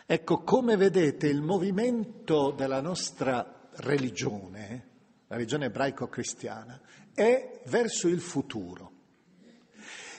Ecco, 0.05 0.43
come 0.43 0.77
vedete, 0.77 1.27
il 1.27 1.41
movimento 1.41 2.51
della 2.51 2.81
nostra 2.81 3.69
religione, 3.75 4.87
la 5.27 5.35
religione 5.35 5.65
ebraico-cristiana, 5.65 6.81
è 7.13 7.61
verso 7.65 8.07
il 8.07 8.21
futuro. 8.21 8.91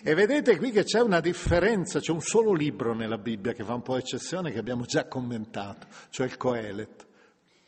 E 0.05 0.15
vedete 0.15 0.57
qui 0.57 0.73
che 0.73 0.83
c'è 0.83 1.01
una 1.01 1.21
differenza, 1.21 2.01
c'è 2.01 2.11
un 2.11 2.21
solo 2.21 2.53
libro 2.53 2.93
nella 2.93 3.19
Bibbia 3.19 3.53
che 3.53 3.63
fa 3.63 3.75
un 3.75 3.83
po' 3.83 3.97
eccezione, 3.97 4.51
che 4.51 4.59
abbiamo 4.59 4.85
già 4.85 5.07
commentato, 5.07 5.87
cioè 6.11 6.27
il 6.27 6.37
Coelet, 6.37 7.07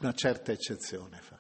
una 0.01 0.13
certa 0.13 0.51
eccezione 0.51 1.21
fa. 1.21 1.39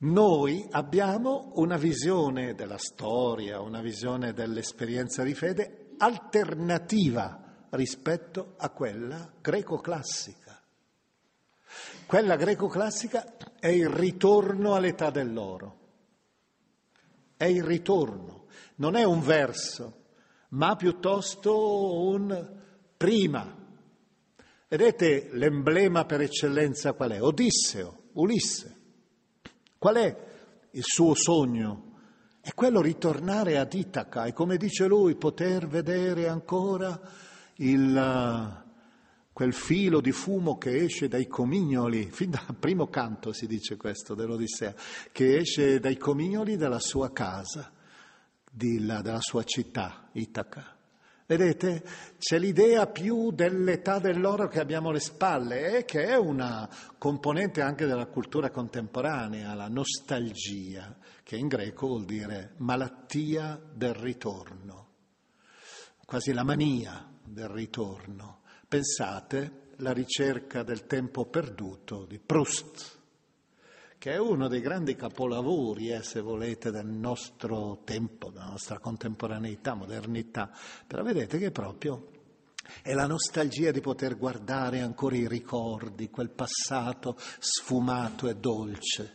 Noi 0.00 0.66
abbiamo 0.70 1.52
una 1.54 1.78
visione 1.78 2.54
della 2.54 2.76
storia, 2.76 3.60
una 3.60 3.80
visione 3.80 4.34
dell'esperienza 4.34 5.22
di 5.22 5.34
fede 5.34 5.94
alternativa 5.96 7.66
rispetto 7.70 8.54
a 8.58 8.68
quella 8.68 9.32
greco-classica. 9.40 10.62
Quella 12.06 12.36
greco-classica 12.36 13.36
è 13.58 13.68
il 13.68 13.88
ritorno 13.88 14.74
all'età 14.74 15.08
dell'oro 15.10 15.77
è 17.38 17.44
il 17.44 17.62
ritorno, 17.62 18.46
non 18.74 18.96
è 18.96 19.04
un 19.04 19.22
verso, 19.22 20.02
ma 20.48 20.76
piuttosto 20.76 22.06
un 22.08 22.56
prima. 22.96 23.56
Vedete 24.68 25.30
l'emblema 25.32 26.04
per 26.04 26.20
eccellenza 26.20 26.92
qual 26.92 27.12
è? 27.12 27.22
Odisseo, 27.22 28.08
Ulisse. 28.14 28.76
Qual 29.78 29.94
è 29.94 30.16
il 30.72 30.82
suo 30.84 31.14
sogno? 31.14 31.84
È 32.40 32.52
quello 32.52 32.80
ritornare 32.80 33.56
ad 33.56 33.72
Itaca 33.72 34.24
e 34.24 34.32
come 34.32 34.56
dice 34.56 34.86
lui 34.86 35.14
poter 35.14 35.68
vedere 35.68 36.28
ancora 36.28 37.00
il, 37.56 38.64
quel 39.38 39.52
filo 39.52 40.00
di 40.00 40.10
fumo 40.10 40.58
che 40.58 40.82
esce 40.82 41.06
dai 41.06 41.28
comignoli, 41.28 42.10
fin 42.10 42.30
dal 42.30 42.56
primo 42.58 42.88
canto 42.88 43.32
si 43.32 43.46
dice 43.46 43.76
questo 43.76 44.16
dell'Odissea, 44.16 44.74
che 45.12 45.36
esce 45.36 45.78
dai 45.78 45.96
comignoli 45.96 46.56
della 46.56 46.80
sua 46.80 47.12
casa, 47.12 47.70
della 48.50 49.20
sua 49.20 49.44
città, 49.44 50.08
Itaca. 50.14 50.74
Vedete, 51.24 51.84
c'è 52.18 52.36
l'idea 52.36 52.88
più 52.88 53.30
dell'età 53.30 54.00
dell'oro 54.00 54.48
che 54.48 54.58
abbiamo 54.58 54.88
alle 54.88 54.98
spalle 54.98 55.78
e 55.78 55.84
che 55.84 56.02
è 56.06 56.16
una 56.16 56.68
componente 56.98 57.60
anche 57.60 57.86
della 57.86 58.06
cultura 58.06 58.50
contemporanea, 58.50 59.54
la 59.54 59.68
nostalgia, 59.68 60.96
che 61.22 61.36
in 61.36 61.46
greco 61.46 61.86
vuol 61.86 62.06
dire 62.06 62.54
malattia 62.56 63.56
del 63.72 63.94
ritorno, 63.94 64.88
quasi 66.04 66.32
la 66.32 66.42
mania 66.42 67.08
del 67.22 67.48
ritorno. 67.50 68.37
Pensate 68.68 69.70
la 69.76 69.94
ricerca 69.94 70.62
del 70.62 70.84
tempo 70.84 71.24
perduto 71.24 72.04
di 72.04 72.18
Proust, 72.18 72.98
che 73.96 74.12
è 74.12 74.18
uno 74.18 74.46
dei 74.46 74.60
grandi 74.60 74.94
capolavori, 74.94 75.90
eh, 75.90 76.02
se 76.02 76.20
volete, 76.20 76.70
del 76.70 76.84
nostro 76.84 77.80
tempo, 77.84 78.28
della 78.28 78.50
nostra 78.50 78.78
contemporaneità, 78.78 79.72
modernità. 79.72 80.50
Però 80.86 81.02
vedete 81.02 81.38
che 81.38 81.50
proprio 81.50 82.10
è 82.82 82.92
la 82.92 83.06
nostalgia 83.06 83.70
di 83.70 83.80
poter 83.80 84.18
guardare 84.18 84.82
ancora 84.82 85.16
i 85.16 85.26
ricordi, 85.26 86.10
quel 86.10 86.28
passato 86.28 87.16
sfumato 87.38 88.28
e 88.28 88.36
dolce. 88.36 89.14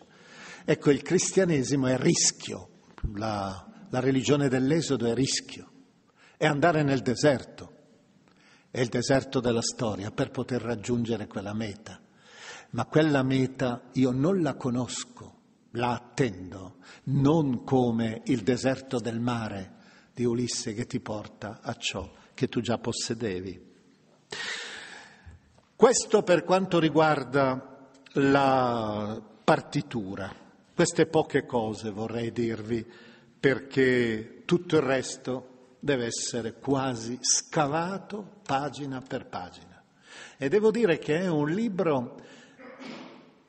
Ecco, 0.66 0.90
il 0.90 1.04
cristianesimo 1.04 1.86
è 1.86 1.98
rischio, 2.00 2.70
la, 3.14 3.86
la 3.88 4.00
religione 4.00 4.50
dell'esodo 4.50 5.06
è 5.06 5.14
rischio, 5.14 5.72
è 6.38 6.48
andare 6.48 6.82
nel 6.82 7.04
deserto 7.04 7.73
è 8.74 8.80
il 8.80 8.88
deserto 8.88 9.40
della 9.40 9.62
storia 9.62 10.10
per 10.10 10.32
poter 10.32 10.60
raggiungere 10.60 11.28
quella 11.28 11.54
meta. 11.54 12.00
Ma 12.72 12.86
quella 12.86 13.22
meta 13.22 13.84
io 13.94 14.10
non 14.10 14.42
la 14.42 14.56
conosco, 14.56 15.42
la 15.74 15.92
attendo, 15.92 16.78
non 17.04 17.64
come 17.66 18.24
il 18.26 18.42
deserto 18.42 18.98
del 18.98 19.20
mare 19.20 19.74
di 20.12 20.26
Ulisse 20.26 20.74
che 20.74 20.88
ti 20.88 21.00
porta 21.00 21.60
a 21.62 21.76
ciò 21.76 22.12
che 22.34 22.50
tu 22.50 22.62
già 22.62 22.80
possedevi. 22.80 23.74
Questo 25.76 26.24
per 26.24 26.44
quanto 26.44 26.80
riguarda 26.80 27.92
la 28.14 29.22
partitura. 29.44 30.34
Queste 30.74 31.06
poche 31.06 31.46
cose 31.46 31.92
vorrei 31.92 32.32
dirvi 32.32 32.84
perché 33.40 34.42
tutto 34.46 34.78
il 34.78 34.82
resto 34.82 35.76
deve 35.80 36.08
essere 36.08 36.54
quasi 36.54 37.20
scavato 37.22 38.33
pagina 38.44 39.02
per 39.02 39.26
pagina. 39.26 39.84
E 40.38 40.50
devo 40.50 40.70
dire 40.70 41.00
che 41.00 41.22
è 41.22 41.28
un 41.28 41.50
libro 41.50 42.22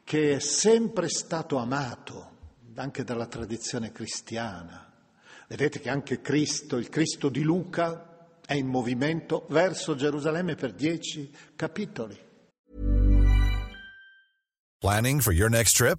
che 0.05 0.37
è 0.37 0.39
sempre 0.39 1.09
stato 1.09 1.57
amato 1.57 2.33
anche 2.77 3.05
dalla 3.05 3.27
tradizione 3.27 3.93
cristiana. 3.93 4.93
Vedete 5.49 5.81
che 5.81 5.91
anche 5.91 6.21
Cristo, 6.21 6.77
il 6.77 6.89
Cristo 6.89 7.29
di 7.29 7.43
Luca, 7.43 8.39
è 8.47 8.55
in 8.55 8.67
movimento 8.67 9.47
verso 9.51 9.95
Gerusalemme 9.95 10.55
per 10.55 10.73
dieci 10.73 11.31
capitoli. 11.57 12.19
Planning 14.79 15.21
for 15.21 15.33
your 15.33 15.49
next 15.49 15.77
trip? 15.77 15.99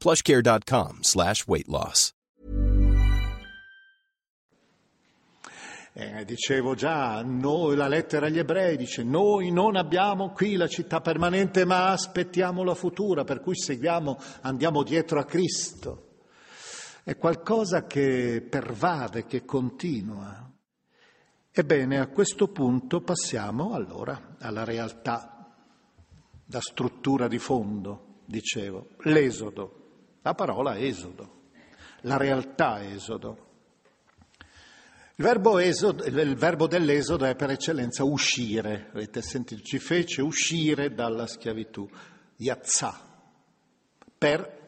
Plushcare.com 0.00 1.02
slash 1.02 1.46
weight 1.46 1.68
loss. 1.68 2.12
Eh, 5.92 6.24
dicevo 6.24 6.74
già, 6.74 7.22
noi, 7.22 7.76
la 7.76 7.88
lettera 7.88 8.26
agli 8.26 8.38
ebrei 8.38 8.76
dice 8.76 9.02
noi 9.02 9.50
non 9.50 9.76
abbiamo 9.76 10.30
qui 10.30 10.56
la 10.56 10.68
città 10.68 11.00
permanente 11.00 11.64
ma 11.64 11.90
aspettiamo 11.90 12.64
la 12.64 12.74
futura, 12.74 13.24
per 13.24 13.40
cui 13.40 13.56
seguiamo, 13.56 14.16
andiamo 14.42 14.82
dietro 14.82 15.20
a 15.20 15.24
Cristo 15.24 16.08
è 17.02 17.16
qualcosa 17.16 17.86
che 17.86 18.46
pervade, 18.48 19.26
che 19.26 19.44
continua. 19.44 20.48
Ebbene, 21.50 21.98
a 21.98 22.08
questo 22.08 22.48
punto 22.48 23.00
passiamo 23.00 23.72
allora 23.72 24.36
alla 24.38 24.64
realtà, 24.64 25.52
la 26.46 26.60
struttura 26.60 27.26
di 27.26 27.38
fondo, 27.38 28.22
dicevo, 28.26 28.90
l'esodo, 28.98 29.79
la 30.22 30.34
parola 30.34 30.78
esodo, 30.78 31.42
la 32.02 32.16
realtà 32.16 32.82
esodo. 32.84 33.48
Il 35.16 35.26
verbo, 35.26 35.58
esodo, 35.58 36.04
il 36.04 36.36
verbo 36.36 36.66
dell'esodo 36.66 37.26
è 37.26 37.34
per 37.36 37.50
eccellenza 37.50 38.04
uscire, 38.04 38.88
avete 38.94 39.20
sentito, 39.20 39.62
ci 39.62 39.78
fece 39.78 40.22
uscire 40.22 40.94
dalla 40.94 41.26
schiavitù, 41.26 41.88
yazza, 42.36 42.98
per 44.16 44.58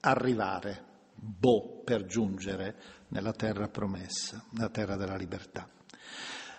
arrivare. 0.00 0.86
Bo 1.20 1.82
per 1.82 2.06
giungere 2.06 2.76
nella 3.08 3.32
terra 3.32 3.66
promessa, 3.66 4.44
nella 4.50 4.68
terra 4.68 4.94
della 4.94 5.16
libertà. 5.16 5.68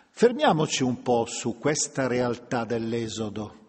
Fermiamoci 0.10 0.84
un 0.84 1.02
po' 1.02 1.26
su 1.26 1.58
questa 1.58 2.08
realtà 2.08 2.66
dell'Esodo 2.66 3.69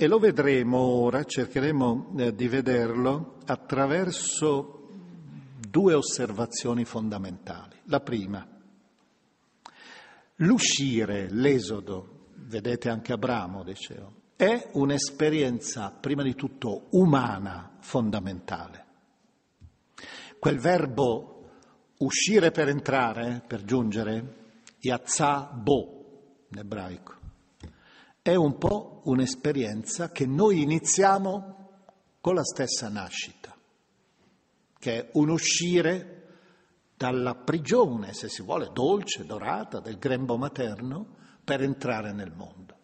e 0.00 0.06
lo 0.06 0.20
vedremo 0.20 0.78
ora, 0.78 1.24
cercheremo 1.24 2.14
eh, 2.18 2.32
di 2.32 2.46
vederlo 2.46 3.38
attraverso 3.46 4.90
due 5.58 5.92
osservazioni 5.92 6.84
fondamentali. 6.84 7.74
La 7.86 7.98
prima, 7.98 8.46
l'uscire, 10.36 11.26
l'esodo, 11.32 12.26
vedete 12.34 12.88
anche 12.88 13.12
Abramo, 13.12 13.64
dicevo, 13.64 14.12
è 14.36 14.70
un'esperienza 14.74 15.90
prima 15.90 16.22
di 16.22 16.36
tutto 16.36 16.86
umana 16.90 17.78
fondamentale. 17.80 18.86
Quel 20.38 20.60
verbo 20.60 21.50
uscire 21.98 22.52
per 22.52 22.68
entrare, 22.68 23.42
per 23.44 23.64
giungere, 23.64 24.52
yazza 24.78 25.50
bo 25.52 26.46
in 26.52 26.58
ebraico, 26.58 27.17
è 28.30 28.34
un 28.34 28.58
po' 28.58 29.00
un'esperienza 29.04 30.10
che 30.10 30.26
noi 30.26 30.60
iniziamo 30.60 31.70
con 32.20 32.34
la 32.34 32.44
stessa 32.44 32.88
nascita, 32.88 33.56
che 34.78 34.98
è 34.98 35.10
un 35.14 35.30
uscire 35.30 36.14
dalla 36.94 37.34
prigione, 37.34 38.12
se 38.12 38.28
si 38.28 38.42
vuole, 38.42 38.70
dolce, 38.72 39.24
dorata, 39.24 39.80
del 39.80 39.98
grembo 39.98 40.36
materno, 40.36 41.16
per 41.42 41.62
entrare 41.62 42.12
nel 42.12 42.32
mondo. 42.34 42.76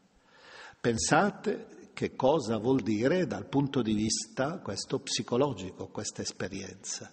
Pensate 0.80 1.90
che 1.92 2.16
cosa 2.16 2.56
vuol 2.56 2.80
dire 2.80 3.26
dal 3.26 3.46
punto 3.46 3.82
di 3.82 3.92
vista 3.92 4.60
questo 4.60 5.00
psicologico, 5.00 5.88
questa 5.88 6.22
esperienza 6.22 7.10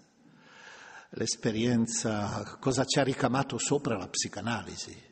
l'esperienza, 1.15 2.57
cosa 2.61 2.85
ci 2.85 2.97
ha 2.97 3.03
ricamato 3.03 3.57
sopra 3.57 3.97
la 3.97 4.07
psicanalisi 4.07 5.10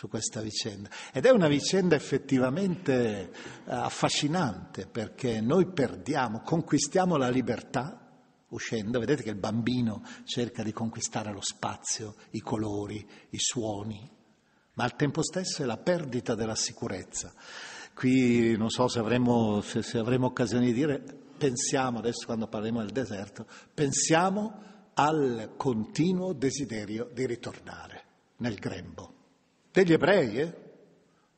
su 0.00 0.08
questa 0.08 0.40
vicenda. 0.40 0.88
Ed 1.12 1.26
è 1.26 1.30
una 1.30 1.46
vicenda 1.46 1.94
effettivamente 1.94 3.30
eh, 3.30 3.30
affascinante 3.66 4.86
perché 4.86 5.42
noi 5.42 5.66
perdiamo, 5.66 6.40
conquistiamo 6.40 7.18
la 7.18 7.28
libertà 7.28 8.08
uscendo, 8.48 8.98
vedete 8.98 9.22
che 9.22 9.28
il 9.28 9.36
bambino 9.36 10.02
cerca 10.24 10.62
di 10.62 10.72
conquistare 10.72 11.30
lo 11.34 11.42
spazio, 11.42 12.14
i 12.30 12.40
colori, 12.40 13.06
i 13.28 13.38
suoni, 13.38 14.10
ma 14.72 14.84
al 14.84 14.96
tempo 14.96 15.22
stesso 15.22 15.62
è 15.62 15.66
la 15.66 15.76
perdita 15.76 16.34
della 16.34 16.54
sicurezza. 16.54 17.34
Qui 17.92 18.56
non 18.56 18.70
so 18.70 18.88
se 18.88 19.00
avremo, 19.00 19.60
se, 19.60 19.82
se 19.82 19.98
avremo 19.98 20.28
occasione 20.28 20.64
di 20.64 20.72
dire, 20.72 21.04
pensiamo 21.36 21.98
adesso 21.98 22.24
quando 22.24 22.46
parliamo 22.46 22.80
del 22.80 22.92
deserto, 22.92 23.46
pensiamo 23.74 24.62
al 24.94 25.52
continuo 25.58 26.32
desiderio 26.32 27.10
di 27.12 27.26
ritornare 27.26 28.04
nel 28.38 28.54
grembo. 28.54 29.18
Degli 29.72 29.92
ebrei, 29.92 30.36
eh? 30.36 30.54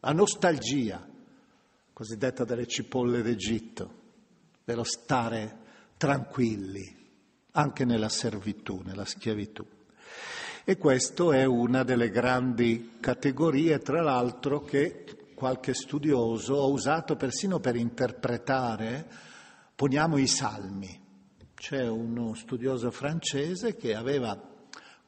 la 0.00 0.12
nostalgia 0.12 1.06
cosiddetta 1.92 2.44
delle 2.44 2.66
cipolle 2.66 3.20
d'Egitto, 3.20 4.00
dello 4.64 4.84
stare 4.84 5.58
tranquilli 5.98 7.00
anche 7.52 7.84
nella 7.84 8.08
servitù, 8.08 8.80
nella 8.82 9.04
schiavitù. 9.04 9.66
E 10.64 10.78
questa 10.78 11.36
è 11.36 11.44
una 11.44 11.82
delle 11.82 12.08
grandi 12.08 12.96
categorie, 13.00 13.80
tra 13.80 14.00
l'altro, 14.00 14.60
che 14.60 15.04
qualche 15.34 15.74
studioso 15.74 16.58
ha 16.58 16.66
usato 16.66 17.16
persino 17.16 17.60
per 17.60 17.76
interpretare, 17.76 19.06
poniamo 19.74 20.16
i 20.16 20.26
salmi. 20.26 21.00
C'è 21.54 21.86
uno 21.86 22.32
studioso 22.32 22.90
francese 22.90 23.76
che 23.76 23.94
aveva 23.94 24.51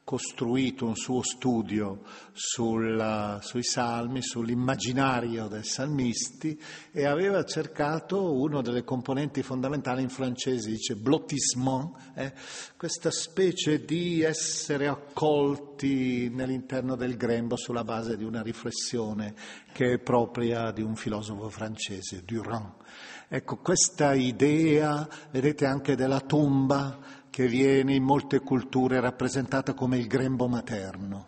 costruito 0.05 0.85
un 0.85 0.95
suo 0.95 1.23
studio 1.23 2.03
sul, 2.31 3.39
sui 3.41 3.63
salmi, 3.63 4.21
sull'immaginario 4.21 5.47
dei 5.47 5.63
salmisti 5.63 6.61
e 6.91 7.05
aveva 7.05 7.43
cercato 7.43 8.39
una 8.39 8.61
delle 8.61 8.83
componenti 8.83 9.41
fondamentali 9.41 10.03
in 10.03 10.09
francese, 10.09 10.69
dice 10.69 10.95
blottissement, 10.95 11.91
eh, 12.13 12.33
questa 12.77 13.09
specie 13.09 13.83
di 13.83 14.21
essere 14.21 14.87
accolti 14.87 16.29
nell'interno 16.29 16.95
del 16.95 17.17
grembo 17.17 17.57
sulla 17.57 17.83
base 17.83 18.15
di 18.15 18.23
una 18.23 18.43
riflessione 18.43 19.33
che 19.73 19.93
è 19.93 19.97
propria 19.97 20.71
di 20.71 20.83
un 20.83 20.95
filosofo 20.95 21.49
francese, 21.49 22.21
Durand. 22.23 22.73
Ecco, 23.27 23.57
questa 23.57 24.13
idea, 24.13 25.07
vedete 25.31 25.65
anche 25.65 25.95
della 25.95 26.19
tomba, 26.19 27.23
che 27.35 27.49
viene 27.49 27.93
in 27.93 28.03
molte 28.03 28.39
culture 28.39 29.01
rappresentata 29.01 29.73
come 29.73 29.97
il 29.97 30.07
grembo 30.07 30.47
materno, 30.47 31.27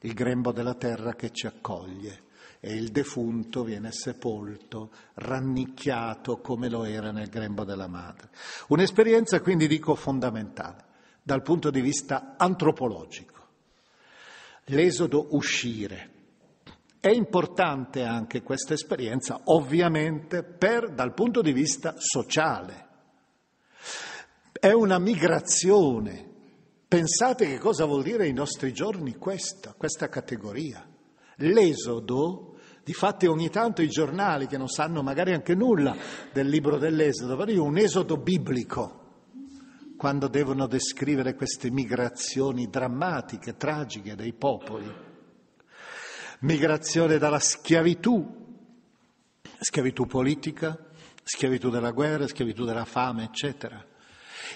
il 0.00 0.12
grembo 0.12 0.52
della 0.52 0.74
terra 0.74 1.14
che 1.14 1.30
ci 1.30 1.46
accoglie 1.46 2.24
e 2.60 2.74
il 2.74 2.90
defunto 2.90 3.64
viene 3.64 3.90
sepolto, 3.90 4.90
rannicchiato 5.14 6.42
come 6.42 6.68
lo 6.68 6.84
era 6.84 7.10
nel 7.10 7.30
grembo 7.30 7.64
della 7.64 7.86
madre. 7.86 8.28
Un'esperienza 8.68 9.40
quindi 9.40 9.66
dico 9.66 9.94
fondamentale 9.94 10.84
dal 11.22 11.40
punto 11.40 11.70
di 11.70 11.80
vista 11.80 12.34
antropologico. 12.36 13.46
L'esodo 14.64 15.28
uscire, 15.30 16.10
è 17.00 17.08
importante 17.08 18.04
anche 18.04 18.42
questa 18.42 18.74
esperienza, 18.74 19.40
ovviamente, 19.44 20.42
per, 20.42 20.92
dal 20.92 21.14
punto 21.14 21.40
di 21.40 21.54
vista 21.54 21.94
sociale. 21.96 22.88
È 24.60 24.72
una 24.72 24.98
migrazione. 24.98 26.28
Pensate 26.86 27.46
che 27.46 27.56
cosa 27.56 27.86
vuol 27.86 28.02
dire 28.02 28.24
ai 28.24 28.34
nostri 28.34 28.74
giorni 28.74 29.16
questa, 29.16 29.72
questa 29.74 30.10
categoria. 30.10 30.86
L'esodo, 31.36 32.58
difatti 32.84 33.24
ogni 33.24 33.48
tanto 33.48 33.80
i 33.80 33.88
giornali 33.88 34.46
che 34.46 34.58
non 34.58 34.68
sanno 34.68 35.02
magari 35.02 35.32
anche 35.32 35.54
nulla 35.54 35.96
del 36.30 36.50
libro 36.50 36.76
dell'esodo, 36.76 37.36
parlano 37.36 37.58
di 37.58 37.66
un 37.66 37.78
esodo 37.78 38.18
biblico 38.18 38.98
quando 39.96 40.28
devono 40.28 40.66
descrivere 40.66 41.34
queste 41.34 41.70
migrazioni 41.70 42.68
drammatiche, 42.68 43.56
tragiche 43.56 44.14
dei 44.14 44.34
popoli. 44.34 44.92
Migrazione 46.40 47.16
dalla 47.16 47.38
schiavitù, 47.38 48.58
schiavitù 49.58 50.04
politica, 50.04 50.78
schiavitù 51.22 51.70
della 51.70 51.92
guerra, 51.92 52.26
schiavitù 52.26 52.66
della 52.66 52.84
fame, 52.84 53.24
eccetera. 53.24 53.88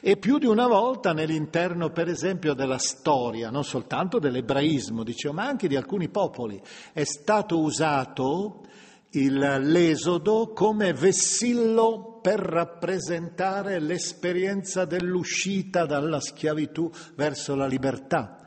E 0.00 0.16
più 0.16 0.38
di 0.38 0.46
una 0.46 0.66
volta 0.66 1.12
nell'interno, 1.12 1.90
per 1.90 2.08
esempio, 2.08 2.54
della 2.54 2.78
storia, 2.78 3.50
non 3.50 3.64
soltanto 3.64 4.18
dell'ebraismo, 4.18 5.02
dicevo, 5.02 5.34
ma 5.34 5.46
anche 5.46 5.68
di 5.68 5.76
alcuni 5.76 6.08
popoli, 6.08 6.60
è 6.92 7.04
stato 7.04 7.60
usato 7.60 8.62
il, 9.10 9.38
l'esodo 9.38 10.52
come 10.52 10.92
vessillo 10.92 12.18
per 12.20 12.40
rappresentare 12.40 13.78
l'esperienza 13.78 14.84
dell'uscita 14.84 15.86
dalla 15.86 16.20
schiavitù 16.20 16.90
verso 17.14 17.54
la 17.54 17.66
libertà. 17.66 18.38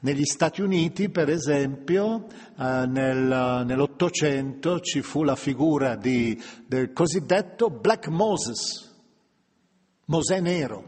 Negli 0.00 0.24
Stati 0.24 0.60
Uniti, 0.62 1.08
per 1.08 1.28
esempio, 1.28 2.26
eh, 2.56 2.86
nel, 2.86 3.64
nell'Ottocento 3.66 4.78
ci 4.80 5.02
fu 5.02 5.24
la 5.24 5.34
figura 5.34 5.96
di, 5.96 6.40
del 6.66 6.92
cosiddetto 6.92 7.68
Black 7.68 8.06
Moses, 8.06 8.94
Mosè 10.04 10.40
Nero, 10.40 10.87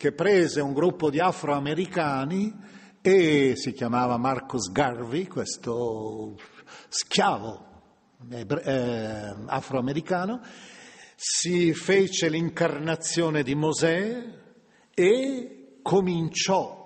che 0.00 0.12
prese 0.12 0.62
un 0.62 0.72
gruppo 0.72 1.10
di 1.10 1.20
afroamericani 1.20 2.56
e 3.02 3.52
si 3.54 3.74
chiamava 3.74 4.16
Marcus 4.16 4.72
Garvey, 4.72 5.26
questo 5.26 6.38
schiavo 6.88 7.66
eh, 8.30 9.34
afroamericano, 9.44 10.40
si 11.14 11.74
fece 11.74 12.30
l'incarnazione 12.30 13.42
di 13.42 13.54
Mosè 13.54 14.24
e 14.94 15.80
cominciò 15.82 16.79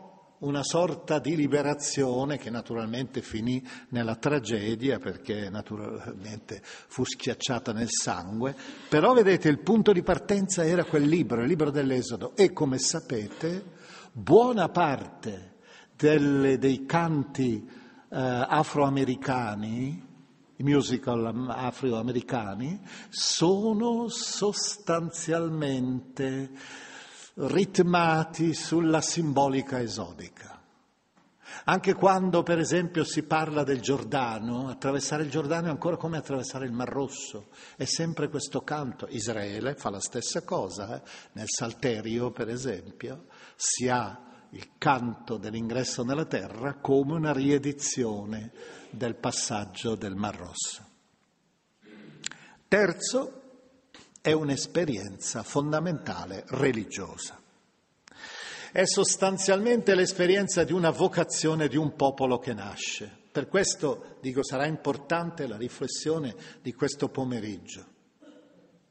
una 0.44 0.62
sorta 0.62 1.18
di 1.18 1.36
liberazione 1.36 2.38
che 2.38 2.48
naturalmente 2.50 3.22
finì 3.22 3.66
nella 3.88 4.16
tragedia 4.16 4.98
perché 4.98 5.48
naturalmente 5.50 6.60
fu 6.62 7.04
schiacciata 7.04 7.72
nel 7.72 7.90
sangue, 7.90 8.54
però 8.88 9.12
vedete 9.14 9.48
il 9.48 9.60
punto 9.60 9.92
di 9.92 10.02
partenza 10.02 10.64
era 10.64 10.84
quel 10.84 11.04
libro, 11.04 11.42
il 11.42 11.48
libro 11.48 11.70
dell'Esodo 11.70 12.36
e 12.36 12.52
come 12.52 12.78
sapete 12.78 13.72
buona 14.12 14.68
parte 14.68 15.52
delle, 15.96 16.58
dei 16.58 16.84
canti 16.84 17.66
eh, 17.66 17.70
afroamericani 18.10 20.12
i 20.56 20.62
musical 20.62 21.48
afroamericani 21.48 22.80
sono 23.08 24.06
sostanzialmente 24.08 26.50
ritmati 27.34 28.54
sulla 28.54 29.00
simbolica 29.00 29.80
esodica. 29.80 30.33
Anche 31.66 31.94
quando, 31.94 32.42
per 32.42 32.58
esempio, 32.58 33.04
si 33.04 33.22
parla 33.22 33.64
del 33.64 33.80
Giordano, 33.80 34.68
attraversare 34.68 35.22
il 35.22 35.30
Giordano 35.30 35.68
è 35.68 35.70
ancora 35.70 35.96
come 35.96 36.18
attraversare 36.18 36.66
il 36.66 36.72
Mar 36.72 36.88
Rosso, 36.88 37.48
è 37.76 37.84
sempre 37.84 38.28
questo 38.28 38.60
canto. 38.60 39.06
Israele 39.08 39.74
fa 39.74 39.88
la 39.88 40.00
stessa 40.00 40.42
cosa, 40.42 40.96
eh? 40.96 41.02
nel 41.32 41.48
Salterio, 41.48 42.32
per 42.32 42.50
esempio, 42.50 43.26
si 43.56 43.88
ha 43.88 44.46
il 44.50 44.72
canto 44.76 45.38
dell'ingresso 45.38 46.04
nella 46.04 46.26
terra 46.26 46.74
come 46.74 47.14
una 47.14 47.32
riedizione 47.32 48.52
del 48.90 49.14
passaggio 49.14 49.94
del 49.94 50.14
Mar 50.14 50.36
Rosso. 50.36 50.84
Terzo, 52.68 53.40
è 54.20 54.32
un'esperienza 54.32 55.42
fondamentale 55.42 56.44
religiosa. 56.48 57.40
È 58.74 58.86
sostanzialmente 58.86 59.94
l'esperienza 59.94 60.64
di 60.64 60.72
una 60.72 60.90
vocazione 60.90 61.68
di 61.68 61.76
un 61.76 61.94
popolo 61.94 62.40
che 62.40 62.52
nasce. 62.54 63.08
Per 63.30 63.46
questo 63.46 64.16
dico 64.20 64.42
sarà 64.42 64.66
importante 64.66 65.46
la 65.46 65.56
riflessione 65.56 66.34
di 66.60 66.74
questo 66.74 67.08
pomeriggio, 67.08 67.84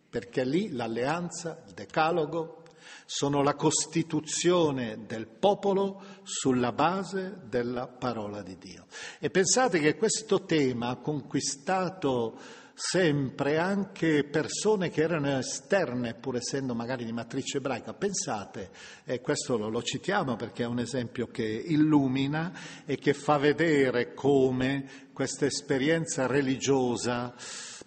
perché 0.10 0.46
lì 0.46 0.72
l'alleanza, 0.72 1.62
il 1.68 1.74
decalogo, 1.74 2.64
sono 3.06 3.44
la 3.44 3.56
costituzione 3.56 5.06
del 5.06 5.28
popolo 5.28 6.02
sulla 6.24 6.72
base 6.72 7.42
della 7.50 7.86
parola 7.86 8.42
di 8.42 8.58
Dio. 8.58 8.86
E 9.20 9.30
pensate 9.30 9.80
che 9.80 9.98
questo 9.98 10.46
tema 10.46 10.92
ha 10.92 10.96
conquistato 10.96 12.40
sempre 12.74 13.60
anche 13.60 14.24
persone 14.24 14.90
che 14.90 15.02
erano 15.02 15.38
esterne, 15.38 16.16
pur 16.16 16.38
essendo 16.38 16.74
magari 16.74 17.06
di 17.06 17.12
matrice 17.12 17.58
ebraica. 17.58 17.94
Pensate, 17.94 18.72
e 19.04 19.22
questo 19.22 19.58
lo, 19.58 19.70
lo, 19.70 19.84
citiamo 19.84 20.36
perché 20.36 20.64
è 20.64 20.68
un 20.68 20.80
esempio 20.80 21.28
che 21.28 21.44
illumina 21.44 22.52
e 22.86 22.98
che 22.98 23.14
fa 23.14 23.38
vedere 23.38 24.14
come 24.14 25.10
questa 25.14 25.46
esperienza 25.46 26.26
religiosa 26.26 27.34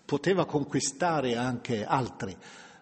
poteva 0.05 0.47
conquistare 0.47 1.37
anche 1.37 1.85
altri. 1.85 2.37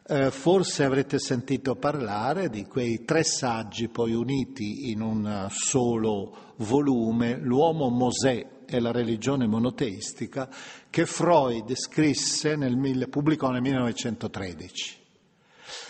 Eh, 0.06 0.30
forse 0.30 0.84
avrete 0.84 1.18
sentito 1.18 1.76
parlare 1.76 2.50
di 2.50 2.66
quei 2.66 3.04
tre 3.06 3.24
saggi 3.24 3.88
poi 3.88 4.12
uniti 4.12 4.90
in 4.90 5.00
un 5.00 5.46
solo 5.48 6.52
volume, 6.56 7.38
L'uomo 7.38 7.88
Mosè 7.88 8.53
e 8.66 8.80
la 8.80 8.92
religione 8.92 9.46
monoteistica, 9.46 10.48
che 10.90 11.06
Freud 11.06 11.74
scrisse 11.74 12.56
nel, 12.56 13.08
pubblicò 13.08 13.50
nel 13.50 13.62
1913. 13.62 15.02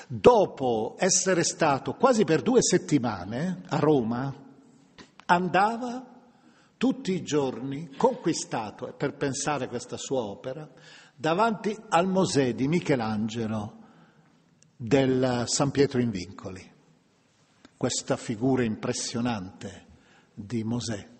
Dopo 0.06 0.96
essere 0.98 1.42
stato 1.44 1.94
quasi 1.94 2.24
per 2.24 2.42
due 2.42 2.62
settimane 2.62 3.62
a 3.68 3.78
Roma, 3.78 4.34
andava 5.26 6.06
tutti 6.76 7.12
i 7.12 7.22
giorni 7.22 7.90
conquistato, 7.96 8.92
per 8.96 9.14
pensare 9.14 9.68
questa 9.68 9.96
sua 9.96 10.22
opera, 10.22 10.68
davanti 11.16 11.76
al 11.88 12.06
Mosè 12.08 12.54
di 12.54 12.68
Michelangelo 12.68 13.82
del 14.76 15.44
San 15.46 15.70
Pietro 15.70 16.00
in 16.00 16.10
Vincoli, 16.10 16.72
questa 17.76 18.16
figura 18.16 18.64
impressionante 18.64 19.86
di 20.34 20.64
Mosè. 20.64 21.12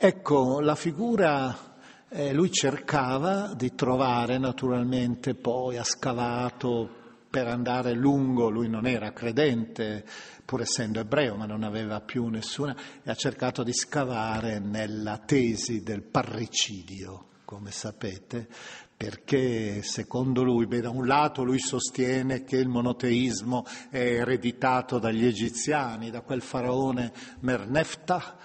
Ecco, 0.00 0.60
la 0.60 0.76
figura 0.76 1.74
eh, 2.08 2.32
lui 2.32 2.52
cercava 2.52 3.52
di 3.56 3.74
trovare 3.74 4.38
naturalmente, 4.38 5.34
poi 5.34 5.76
ha 5.76 5.82
scavato 5.82 6.88
per 7.28 7.48
andare 7.48 7.94
lungo, 7.94 8.48
lui 8.48 8.68
non 8.68 8.86
era 8.86 9.12
credente, 9.12 10.04
pur 10.44 10.60
essendo 10.60 11.00
ebreo, 11.00 11.34
ma 11.34 11.46
non 11.46 11.64
aveva 11.64 12.00
più 12.00 12.28
nessuna, 12.28 12.76
e 13.02 13.10
ha 13.10 13.14
cercato 13.16 13.64
di 13.64 13.72
scavare 13.72 14.60
nella 14.60 15.18
tesi 15.18 15.82
del 15.82 16.04
parricidio, 16.04 17.30
come 17.44 17.72
sapete, 17.72 18.46
perché 18.96 19.82
secondo 19.82 20.44
lui, 20.44 20.68
beh, 20.68 20.82
da 20.82 20.90
un 20.90 21.08
lato 21.08 21.42
lui 21.42 21.58
sostiene 21.58 22.44
che 22.44 22.56
il 22.58 22.68
monoteismo 22.68 23.64
è 23.90 23.98
ereditato 23.98 25.00
dagli 25.00 25.24
egiziani, 25.26 26.10
da 26.10 26.20
quel 26.20 26.40
faraone 26.40 27.12
Mernefta, 27.40 28.36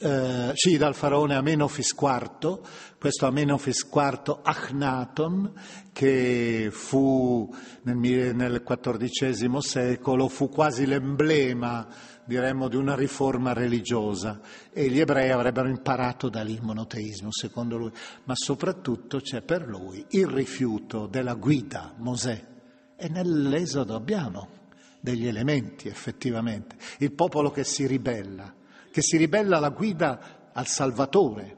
eh, 0.00 0.52
sì, 0.54 0.76
dal 0.76 0.94
faraone 0.94 1.34
Amenofis 1.34 1.92
IV, 2.00 2.60
questo 3.00 3.26
Amenofis 3.26 3.88
IV 3.92 4.38
Akhenaton, 4.42 5.52
che 5.92 6.68
fu 6.70 7.52
nel, 7.82 7.96
nel 7.96 8.62
XIV 8.62 9.58
secolo, 9.58 10.28
fu 10.28 10.48
quasi 10.48 10.86
l'emblema, 10.86 11.88
diremmo, 12.24 12.68
di 12.68 12.76
una 12.76 12.94
riforma 12.94 13.52
religiosa. 13.52 14.40
E 14.72 14.88
gli 14.88 15.00
ebrei 15.00 15.30
avrebbero 15.30 15.68
imparato 15.68 16.28
da 16.28 16.42
lì 16.42 16.52
il 16.52 16.62
monoteismo, 16.62 17.32
secondo 17.32 17.76
lui, 17.76 17.90
ma 18.24 18.34
soprattutto 18.36 19.18
c'è 19.18 19.42
per 19.42 19.66
lui 19.66 20.06
il 20.10 20.28
rifiuto 20.28 21.08
della 21.08 21.34
guida 21.34 21.92
Mosè. 21.96 22.50
E 22.96 23.08
nell'Esodo 23.08 23.96
abbiamo 23.96 24.60
degli 25.00 25.26
elementi 25.26 25.88
effettivamente, 25.88 26.76
il 26.98 27.10
popolo 27.10 27.50
che 27.50 27.64
si 27.64 27.84
ribella 27.88 28.60
che 28.92 29.02
si 29.02 29.16
ribella 29.16 29.56
alla 29.56 29.70
guida 29.70 30.50
al 30.52 30.66
Salvatore 30.66 31.56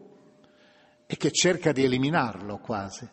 e 1.04 1.16
che 1.16 1.30
cerca 1.32 1.72
di 1.72 1.82
eliminarlo 1.82 2.58
quasi. 2.58 3.06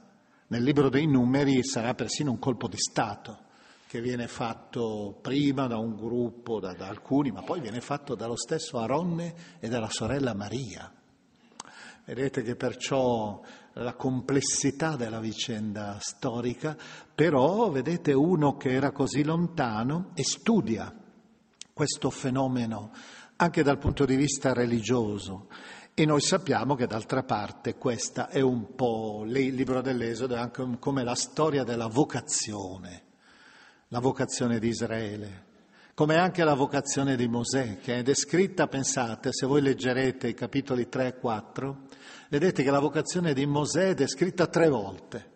Nel 0.48 0.64
libro 0.64 0.90
dei 0.90 1.08
numeri 1.08 1.64
sarà 1.64 1.94
persino 1.96 2.32
un 2.32 2.40
colpo 2.40 2.68
di 2.68 2.78
Stato 2.78 3.50
che 3.88 4.00
viene 4.00 4.28
fatto 4.28 5.18
prima 5.22 5.68
da 5.68 5.78
un 5.78 5.96
gruppo, 5.96 6.60
da, 6.60 6.74
da 6.74 6.88
alcuni, 6.88 7.32
ma 7.32 7.42
poi 7.42 7.60
viene 7.60 7.82
fatto 7.82 8.16
dallo 8.16 8.38
stesso 8.38 8.78
Aronne 8.78 9.34
e 9.60 9.68
dalla 9.68 9.90
sorella 9.90 10.34
Maria. 10.34 10.90
Vedete 12.06 12.44
che 12.44 12.56
perciò 12.56 13.42
la 13.74 13.94
complessità 13.96 14.96
della 14.96 15.20
vicenda 15.20 15.98
storica, 16.00 16.78
però 17.14 17.70
vedete 17.70 18.14
uno 18.14 18.56
che 18.56 18.72
era 18.72 18.92
così 18.92 19.24
lontano 19.24 20.12
e 20.14 20.24
studia 20.24 20.94
questo 21.74 22.10
fenomeno 22.12 22.92
anche 23.42 23.64
dal 23.64 23.80
punto 23.80 24.06
di 24.06 24.16
vista 24.16 24.54
religioso. 24.54 25.48
E 25.94 26.06
noi 26.06 26.22
sappiamo 26.22 26.76
che 26.76 26.88
d'altra 26.88 27.24
parte 27.24 27.76
questa 27.76 28.30
è 28.30 28.40
un 28.40 28.76
po', 28.76 29.24
il 29.26 29.54
libro 29.54 29.82
dell'Esodo 29.82 30.36
è 30.36 30.40
anche 30.40 30.66
come 30.80 31.04
la 31.04 31.16
storia 31.16 31.64
della 31.64 31.88
vocazione, 31.88 33.04
la 33.90 34.00
vocazione 34.00 34.60
di 34.60 34.70
Israele, 34.70 35.46
come 35.96 36.18
anche 36.18 36.44
la 36.44 36.54
vocazione 36.54 37.16
di 37.18 37.28
Mosè, 37.28 37.80
che 37.80 37.98
è 37.98 38.04
descritta, 38.04 38.68
pensate, 38.68 39.30
se 39.34 39.46
voi 39.46 39.62
leggerete 39.62 40.30
i 40.30 40.34
capitoli 40.34 40.88
3 40.88 41.08
e 41.08 41.18
4, 41.18 41.78
vedete 42.30 42.64
che 42.64 42.72
la 42.72 42.80
vocazione 42.80 43.34
di 43.34 43.46
Mosè 43.46 43.90
è 43.90 43.94
descritta 43.94 44.48
tre 44.48 44.70
volte, 44.70 45.30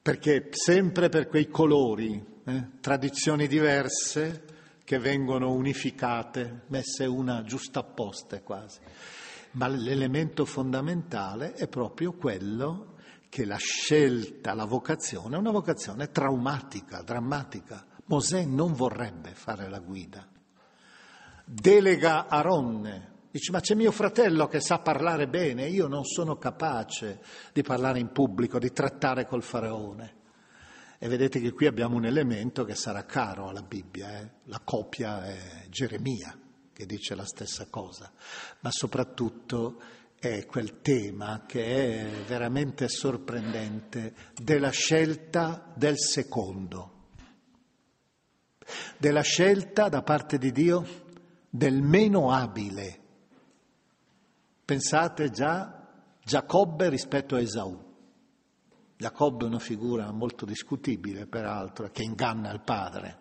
perché 0.00 0.48
sempre 0.52 1.08
per 1.10 1.28
quei 1.28 1.48
colori, 1.48 2.24
eh, 2.44 2.68
tradizioni 2.80 3.46
diverse 3.46 4.51
che 4.84 4.98
vengono 4.98 5.52
unificate, 5.52 6.62
messe 6.68 7.06
una 7.06 7.42
giustapposte 7.42 8.42
quasi. 8.42 8.80
Ma 9.52 9.68
l'elemento 9.68 10.44
fondamentale 10.44 11.52
è 11.54 11.68
proprio 11.68 12.12
quello 12.12 12.94
che 13.28 13.44
la 13.44 13.56
scelta, 13.56 14.54
la 14.54 14.64
vocazione 14.64 15.36
è 15.36 15.38
una 15.38 15.50
vocazione 15.50 16.10
traumatica, 16.10 17.02
drammatica. 17.02 17.86
Mosè 18.06 18.44
non 18.44 18.74
vorrebbe 18.74 19.30
fare 19.32 19.68
la 19.68 19.78
guida. 19.78 20.26
Delega 21.44 22.28
Aronne, 22.28 23.26
dice 23.30 23.52
ma 23.52 23.60
c'è 23.60 23.74
mio 23.74 23.90
fratello 23.90 24.46
che 24.48 24.60
sa 24.60 24.80
parlare 24.80 25.28
bene, 25.28 25.66
io 25.66 25.86
non 25.86 26.04
sono 26.04 26.36
capace 26.36 27.20
di 27.52 27.62
parlare 27.62 27.98
in 27.98 28.10
pubblico, 28.12 28.58
di 28.58 28.72
trattare 28.72 29.26
col 29.26 29.42
faraone. 29.42 30.20
E 31.04 31.08
vedete 31.08 31.40
che 31.40 31.50
qui 31.50 31.66
abbiamo 31.66 31.96
un 31.96 32.04
elemento 32.04 32.62
che 32.62 32.76
sarà 32.76 33.04
caro 33.04 33.48
alla 33.48 33.62
Bibbia, 33.62 34.20
eh? 34.20 34.30
la 34.44 34.60
copia 34.62 35.24
è 35.24 35.66
Geremia 35.68 36.38
che 36.72 36.86
dice 36.86 37.16
la 37.16 37.24
stessa 37.24 37.66
cosa, 37.68 38.12
ma 38.60 38.70
soprattutto 38.70 39.82
è 40.16 40.46
quel 40.46 40.80
tema 40.80 41.42
che 41.44 42.04
è 42.04 42.24
veramente 42.24 42.86
sorprendente 42.86 44.14
della 44.40 44.70
scelta 44.70 45.72
del 45.74 45.98
secondo, 45.98 47.08
della 48.96 49.22
scelta 49.22 49.88
da 49.88 50.02
parte 50.02 50.38
di 50.38 50.52
Dio 50.52 50.86
del 51.50 51.82
meno 51.82 52.30
abile. 52.30 53.00
Pensate 54.64 55.30
già 55.30 55.84
Giacobbe 56.22 56.88
rispetto 56.88 57.34
a 57.34 57.40
Esaù. 57.40 57.91
Giacobbe 59.02 59.46
è 59.46 59.48
una 59.48 59.58
figura 59.58 60.12
molto 60.12 60.46
discutibile, 60.46 61.26
peraltro, 61.26 61.90
che 61.90 62.04
inganna 62.04 62.52
il 62.52 62.60
padre, 62.60 63.18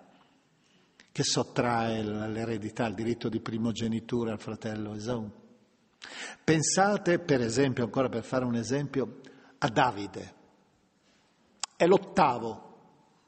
che 1.11 1.23
sottrae 1.23 2.03
l'eredità, 2.03 2.85
il 2.85 2.93
diritto 2.93 3.29
di 3.29 3.39
primogenitura 3.39 4.31
al 4.31 4.39
fratello 4.39 4.93
Esaù. 4.93 5.27
Pensate, 6.43 7.17
per 7.17 7.41
esempio, 7.41 7.83
ancora 7.83 8.09
per 8.09 8.23
fare 8.23 8.45
un 8.45 8.53
esempio, 8.53 9.21
a 9.57 9.69
Davide. 9.69 10.33
È 11.75 11.87
l'ottavo 11.87 12.77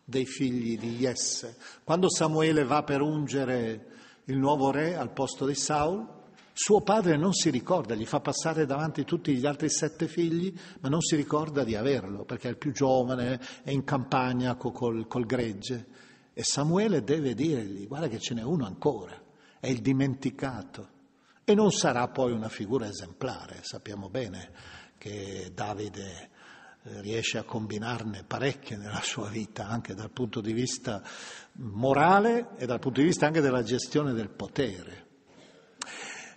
dei 0.05 0.27
figli 0.27 0.77
di 0.77 0.97
Jesse. 0.97 1.57
Quando 1.83 2.07
Samuele 2.07 2.65
va 2.65 2.83
per 2.83 3.01
ungere 3.01 3.87
il 4.25 4.37
nuovo 4.37 4.69
re 4.69 4.95
al 4.95 5.11
posto 5.11 5.47
di 5.47 5.55
Saul, 5.55 6.07
suo 6.53 6.81
padre 6.81 7.17
non 7.17 7.33
si 7.33 7.49
ricorda, 7.49 7.95
gli 7.95 8.05
fa 8.05 8.19
passare 8.19 8.65
davanti 8.65 9.03
tutti 9.03 9.35
gli 9.35 9.45
altri 9.45 9.69
sette 9.69 10.07
figli, 10.07 10.53
ma 10.81 10.89
non 10.89 11.01
si 11.01 11.15
ricorda 11.15 11.63
di 11.63 11.75
averlo, 11.75 12.25
perché 12.25 12.47
è 12.47 12.51
il 12.51 12.57
più 12.57 12.71
giovane, 12.71 13.39
è 13.63 13.71
in 13.71 13.83
campagna 13.83 14.55
col, 14.55 15.07
col 15.07 15.25
gregge. 15.25 15.87
E 16.33 16.43
Samuele 16.43 17.03
deve 17.03 17.33
dirgli, 17.33 17.87
guarda 17.87 18.07
che 18.07 18.19
ce 18.19 18.35
n'è 18.35 18.43
uno 18.43 18.65
ancora, 18.65 19.19
è 19.59 19.67
il 19.67 19.81
dimenticato. 19.81 20.89
E 21.43 21.55
non 21.55 21.71
sarà 21.71 22.07
poi 22.07 22.31
una 22.31 22.49
figura 22.49 22.87
esemplare, 22.87 23.59
sappiamo 23.63 24.09
bene 24.09 24.51
che 24.97 25.51
Davide 25.53 26.29
eh, 26.83 27.01
riesce 27.01 27.37
a 27.37 27.43
combinarne 27.43 28.23
parecchie 28.25 28.77
nella 28.77 29.01
sua 29.01 29.27
vita, 29.27 29.67
anche 29.67 29.93
dal 29.93 30.11
punto 30.11 30.39
di 30.39 30.53
vista 30.53 31.01
morale 31.53 32.49
e 32.57 32.65
dal 32.65 32.79
punto 32.79 33.01
di 33.01 33.07
vista 33.07 33.25
anche 33.25 33.41
della 33.41 33.63
gestione 33.63 34.13
del 34.13 34.29
potere. 34.29 35.12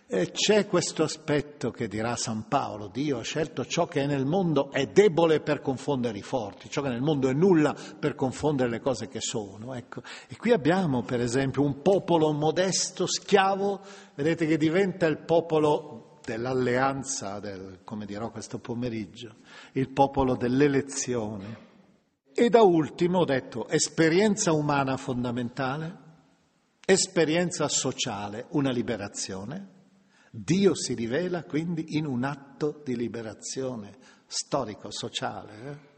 E 0.08 0.30
c'è 0.30 0.68
questo 0.68 1.02
aspetto 1.02 1.72
che 1.72 1.88
dirà 1.88 2.14
San 2.14 2.46
Paolo, 2.46 2.86
Dio 2.86 3.18
ha 3.18 3.22
scelto 3.22 3.66
ciò 3.66 3.88
che 3.88 4.06
nel 4.06 4.24
mondo 4.24 4.70
è 4.70 4.86
debole 4.86 5.40
per 5.40 5.60
confondere 5.60 6.16
i 6.16 6.22
forti, 6.22 6.70
ciò 6.70 6.80
che 6.80 6.90
nel 6.90 7.00
mondo 7.00 7.28
è 7.28 7.32
nulla 7.32 7.74
per 7.98 8.14
confondere 8.14 8.70
le 8.70 8.78
cose 8.78 9.08
che 9.08 9.20
sono. 9.20 9.74
Ecco. 9.74 10.02
E 10.28 10.36
qui 10.36 10.52
abbiamo 10.52 11.02
per 11.02 11.20
esempio 11.20 11.62
un 11.62 11.82
popolo 11.82 12.30
modesto, 12.30 13.04
schiavo, 13.04 13.80
vedete 14.14 14.46
che 14.46 14.56
diventa 14.56 15.06
il 15.06 15.18
popolo 15.18 16.20
dell'alleanza, 16.24 17.40
del, 17.40 17.80
come 17.82 18.06
dirò 18.06 18.30
questo 18.30 18.60
pomeriggio, 18.60 19.34
il 19.72 19.88
popolo 19.88 20.36
dell'elezione. 20.36 21.64
E 22.32 22.48
da 22.48 22.62
ultimo 22.62 23.18
ho 23.18 23.24
detto 23.24 23.66
esperienza 23.66 24.52
umana 24.52 24.96
fondamentale, 24.96 25.98
esperienza 26.84 27.66
sociale, 27.66 28.46
una 28.50 28.70
liberazione 28.70 29.74
Dio 30.30 30.74
si 30.74 30.94
rivela 30.94 31.44
quindi 31.44 31.96
in 31.96 32.06
un 32.06 32.24
atto 32.24 32.82
di 32.84 32.96
liberazione 32.96 33.96
storico-sociale. 34.26 35.70
Eh? 35.70 35.94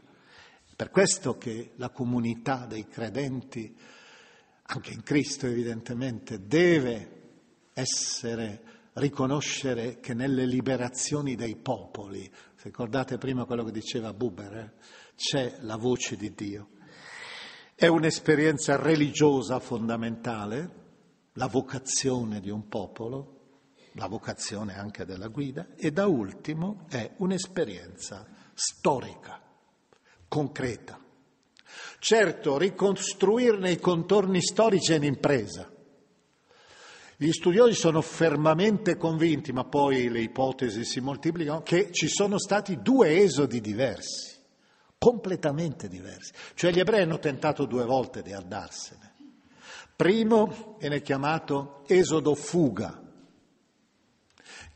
Per 0.75 0.89
questo 0.91 1.37
che 1.37 1.71
la 1.75 1.89
comunità 1.89 2.65
dei 2.65 2.87
credenti, 2.87 3.75
anche 4.63 4.93
in 4.93 5.03
Cristo 5.03 5.45
evidentemente, 5.45 6.45
deve 6.45 7.17
essere, 7.73 8.63
riconoscere 8.93 9.99
che 9.99 10.13
nelle 10.13 10.45
liberazioni 10.45 11.35
dei 11.35 11.55
popoli, 11.55 12.29
ricordate 12.61 13.17
prima 13.17 13.45
quello 13.45 13.63
che 13.63 13.71
diceva 13.71 14.13
Buber, 14.13 14.53
eh? 14.55 14.71
c'è 15.15 15.57
la 15.61 15.75
voce 15.75 16.15
di 16.15 16.33
Dio. 16.33 16.69
È 17.75 17.87
un'esperienza 17.87 18.75
religiosa 18.75 19.59
fondamentale, 19.59 20.77
la 21.33 21.47
vocazione 21.47 22.41
di 22.41 22.49
un 22.49 22.67
popolo, 22.67 23.38
la 23.93 24.07
vocazione 24.07 24.77
anche 24.77 25.05
della 25.05 25.27
guida 25.27 25.67
e 25.75 25.91
da 25.91 26.07
ultimo 26.07 26.85
è 26.89 27.11
un'esperienza 27.17 28.25
storica, 28.53 29.41
concreta. 30.27 30.99
Certo, 31.99 32.57
ricostruirne 32.57 33.71
i 33.71 33.79
contorni 33.79 34.41
storici 34.41 34.93
è 34.93 34.97
un'impresa. 34.97 35.69
Gli 37.17 37.31
studiosi 37.31 37.73
sono 37.73 38.01
fermamente 38.01 38.95
convinti, 38.95 39.51
ma 39.51 39.65
poi 39.65 40.09
le 40.09 40.21
ipotesi 40.21 40.85
si 40.85 41.01
moltiplicano, 41.01 41.61
che 41.61 41.91
ci 41.91 42.07
sono 42.07 42.39
stati 42.39 42.81
due 42.81 43.19
esodi 43.21 43.59
diversi, 43.59 44.37
completamente 44.97 45.89
diversi. 45.89 46.31
Cioè 46.53 46.71
gli 46.71 46.79
ebrei 46.79 47.01
hanno 47.01 47.19
tentato 47.19 47.65
due 47.65 47.83
volte 47.83 48.21
di 48.21 48.31
andarsene. 48.31 49.15
Primo 49.97 50.77
viene 50.79 51.01
chiamato 51.01 51.83
esodo 51.87 52.35
fuga, 52.35 53.08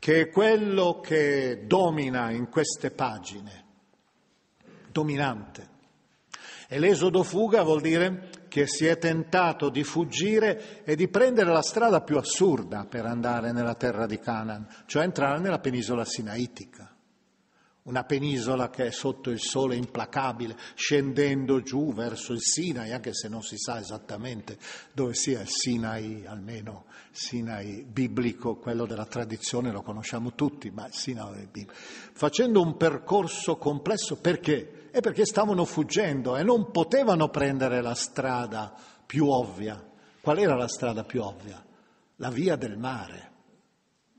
che 0.04 0.20
è 0.20 0.28
quello 0.28 1.00
che 1.00 1.64
domina 1.66 2.30
in 2.30 2.50
queste 2.50 2.90
pagine, 2.90 3.64
dominante. 4.92 5.68
E 6.68 6.78
l'esodo 6.78 7.22
fuga 7.22 7.62
vuol 7.62 7.80
dire 7.80 8.28
che 8.48 8.66
si 8.66 8.84
è 8.84 8.98
tentato 8.98 9.70
di 9.70 9.82
fuggire 9.82 10.84
e 10.84 10.94
di 10.94 11.08
prendere 11.08 11.50
la 11.50 11.62
strada 11.62 12.02
più 12.02 12.18
assurda 12.18 12.84
per 12.84 13.06
andare 13.06 13.52
nella 13.52 13.76
terra 13.76 14.04
di 14.04 14.18
Canaan, 14.18 14.68
cioè 14.84 15.04
entrare 15.04 15.40
nella 15.40 15.58
penisola 15.58 16.04
sinaitica 16.04 16.94
una 17.84 18.04
penisola 18.04 18.70
che 18.70 18.86
è 18.86 18.90
sotto 18.90 19.28
il 19.28 19.40
sole 19.40 19.76
implacabile, 19.76 20.56
scendendo 20.74 21.60
giù 21.60 21.92
verso 21.92 22.32
il 22.32 22.40
Sinai, 22.40 22.92
anche 22.92 23.12
se 23.12 23.28
non 23.28 23.42
si 23.42 23.56
sa 23.58 23.78
esattamente 23.78 24.56
dove 24.92 25.12
sia 25.12 25.42
il 25.42 25.48
Sinai, 25.48 26.24
almeno 26.26 26.86
Sinai 27.14 27.84
biblico, 27.88 28.56
quello 28.56 28.86
della 28.86 29.06
tradizione 29.06 29.70
lo 29.70 29.82
conosciamo 29.82 30.34
tutti, 30.34 30.70
ma 30.70 30.88
Sinai 30.90 31.46
biblico. 31.46 31.72
Facendo 31.74 32.60
un 32.60 32.76
percorso 32.76 33.56
complesso 33.56 34.16
perché? 34.16 34.90
È 34.90 34.98
perché 34.98 35.24
stavano 35.24 35.64
fuggendo 35.64 36.36
e 36.36 36.42
non 36.42 36.72
potevano 36.72 37.28
prendere 37.28 37.80
la 37.82 37.94
strada 37.94 38.74
più 39.06 39.28
ovvia. 39.28 39.80
Qual 40.20 40.38
era 40.38 40.56
la 40.56 40.66
strada 40.66 41.04
più 41.04 41.22
ovvia? 41.22 41.64
La 42.16 42.30
via 42.30 42.56
del 42.56 42.76
mare 42.76 43.30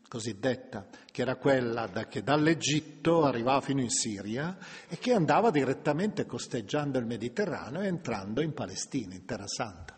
cosiddetta, 0.08 0.88
che 1.12 1.22
era 1.24 1.36
quella 1.36 1.88
da, 1.88 2.08
che 2.08 2.24
dall'Egitto 2.24 3.26
arrivava 3.26 3.60
fino 3.60 3.82
in 3.82 3.90
Siria 3.90 4.58
e 4.88 4.98
che 4.98 5.12
andava 5.12 5.52
direttamente 5.52 6.26
costeggiando 6.26 6.98
il 6.98 7.06
Mediterraneo 7.06 7.82
e 7.82 7.88
entrando 7.88 8.42
in 8.42 8.54
Palestina, 8.54 9.14
in 9.14 9.26
Terra 9.26 9.48
Santa, 9.48 9.95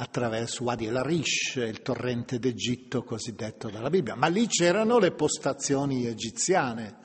attraverso 0.00 0.64
Wadi 0.64 0.86
el-Arish, 0.86 1.56
il 1.56 1.82
torrente 1.82 2.38
d'Egitto 2.38 3.02
cosiddetto 3.02 3.68
dalla 3.68 3.90
Bibbia. 3.90 4.14
Ma 4.14 4.28
lì 4.28 4.46
c'erano 4.46 4.98
le 4.98 5.12
postazioni 5.12 6.06
egiziane, 6.06 6.96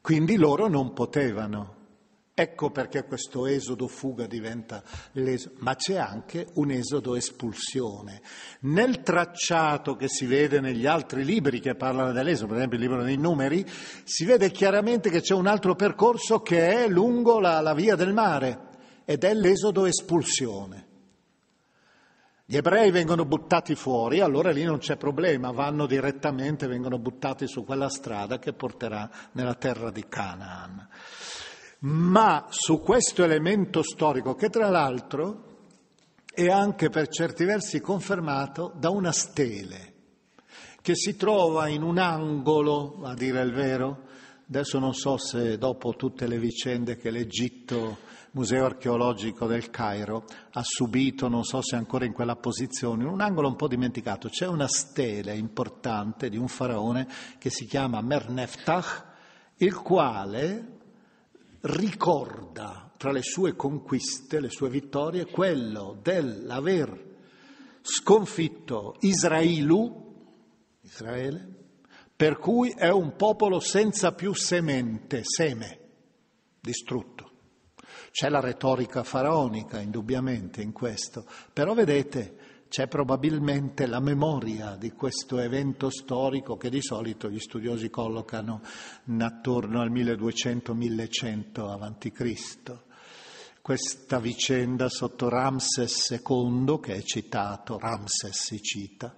quindi 0.00 0.36
loro 0.36 0.68
non 0.68 0.92
potevano 0.92 1.76
Ecco 2.40 2.70
perché 2.70 3.02
questo 3.02 3.46
esodo 3.46 3.88
fuga 3.88 4.28
diventa 4.28 4.80
l'esodo, 5.14 5.56
ma 5.58 5.74
c'è 5.74 5.96
anche 5.96 6.46
un 6.54 6.70
esodo 6.70 7.16
espulsione. 7.16 8.22
Nel 8.60 9.02
tracciato 9.02 9.96
che 9.96 10.06
si 10.06 10.24
vede 10.24 10.60
negli 10.60 10.86
altri 10.86 11.24
libri 11.24 11.58
che 11.58 11.74
parlano 11.74 12.12
dell'esodo, 12.12 12.46
per 12.46 12.58
esempio 12.58 12.78
il 12.78 12.84
libro 12.84 13.02
dei 13.02 13.16
numeri, 13.16 13.66
si 14.04 14.24
vede 14.24 14.52
chiaramente 14.52 15.10
che 15.10 15.20
c'è 15.20 15.34
un 15.34 15.48
altro 15.48 15.74
percorso 15.74 16.40
che 16.40 16.84
è 16.84 16.88
lungo 16.88 17.40
la, 17.40 17.60
la 17.60 17.74
via 17.74 17.96
del 17.96 18.12
mare 18.12 18.68
ed 19.04 19.24
è 19.24 19.34
l'esodo 19.34 19.86
espulsione. 19.86 20.87
Gli 22.50 22.56
ebrei 22.56 22.90
vengono 22.90 23.26
buttati 23.26 23.74
fuori, 23.74 24.20
allora 24.20 24.50
lì 24.50 24.64
non 24.64 24.78
c'è 24.78 24.96
problema, 24.96 25.50
vanno 25.50 25.84
direttamente, 25.84 26.66
vengono 26.66 26.98
buttati 26.98 27.46
su 27.46 27.62
quella 27.62 27.90
strada 27.90 28.38
che 28.38 28.54
porterà 28.54 29.10
nella 29.32 29.52
terra 29.52 29.90
di 29.90 30.06
Canaan. 30.08 30.88
Ma 31.80 32.46
su 32.48 32.80
questo 32.80 33.22
elemento 33.22 33.82
storico, 33.82 34.34
che 34.34 34.48
tra 34.48 34.70
l'altro 34.70 35.56
è 36.32 36.48
anche 36.48 36.88
per 36.88 37.08
certi 37.08 37.44
versi 37.44 37.82
confermato 37.82 38.72
da 38.74 38.88
una 38.88 39.12
stele, 39.12 39.92
che 40.80 40.94
si 40.94 41.16
trova 41.16 41.68
in 41.68 41.82
un 41.82 41.98
angolo, 41.98 43.02
a 43.02 43.12
dire 43.12 43.42
il 43.42 43.52
vero, 43.52 44.04
adesso 44.48 44.78
non 44.78 44.94
so 44.94 45.18
se 45.18 45.58
dopo 45.58 45.96
tutte 45.96 46.26
le 46.26 46.38
vicende 46.38 46.96
che 46.96 47.10
l'Egitto 47.10 47.98
Museo 48.38 48.66
archeologico 48.66 49.48
del 49.48 49.68
Cairo 49.68 50.24
ha 50.52 50.62
subito, 50.62 51.26
non 51.26 51.42
so 51.42 51.60
se 51.60 51.74
ancora 51.74 52.04
in 52.04 52.12
quella 52.12 52.36
posizione, 52.36 53.02
in 53.02 53.08
un 53.08 53.20
angolo 53.20 53.48
un 53.48 53.56
po' 53.56 53.66
dimenticato, 53.66 54.28
c'è 54.28 54.46
una 54.46 54.68
stele 54.68 55.36
importante 55.36 56.28
di 56.28 56.36
un 56.36 56.46
faraone 56.46 57.08
che 57.36 57.50
si 57.50 57.66
chiama 57.66 58.00
Merneftach, 58.00 59.06
il 59.56 59.74
quale 59.74 60.76
ricorda 61.62 62.92
tra 62.96 63.10
le 63.10 63.22
sue 63.22 63.56
conquiste, 63.56 64.38
le 64.38 64.50
sue 64.50 64.70
vittorie, 64.70 65.26
quello 65.26 65.98
dell'aver 66.00 67.16
sconfitto 67.82 68.94
Israelu, 69.00 70.14
Israele, 70.82 71.54
per 72.14 72.38
cui 72.38 72.70
è 72.70 72.88
un 72.88 73.16
popolo 73.16 73.58
senza 73.58 74.12
più 74.12 74.32
semente, 74.32 75.22
seme, 75.24 75.80
distrutto. 76.60 77.27
C'è 78.10 78.28
la 78.28 78.40
retorica 78.40 79.02
faraonica, 79.02 79.80
indubbiamente, 79.80 80.62
in 80.62 80.72
questo, 80.72 81.24
però 81.52 81.74
vedete, 81.74 82.36
c'è 82.68 82.86
probabilmente 82.86 83.86
la 83.86 84.00
memoria 84.00 84.76
di 84.76 84.92
questo 84.92 85.38
evento 85.38 85.88
storico 85.88 86.56
che 86.56 86.68
di 86.68 86.82
solito 86.82 87.30
gli 87.30 87.38
studiosi 87.38 87.88
collocano 87.88 88.60
attorno 89.18 89.80
al 89.80 89.90
1200-1100 89.90 91.60
a.C. 91.60 92.86
Questa 93.62 94.18
vicenda 94.18 94.88
sotto 94.88 95.28
Ramses 95.28 96.10
II, 96.10 96.78
che 96.80 96.94
è 96.94 97.02
citato, 97.02 97.78
Ramses 97.78 98.38
si 98.38 98.62
cita, 98.62 99.14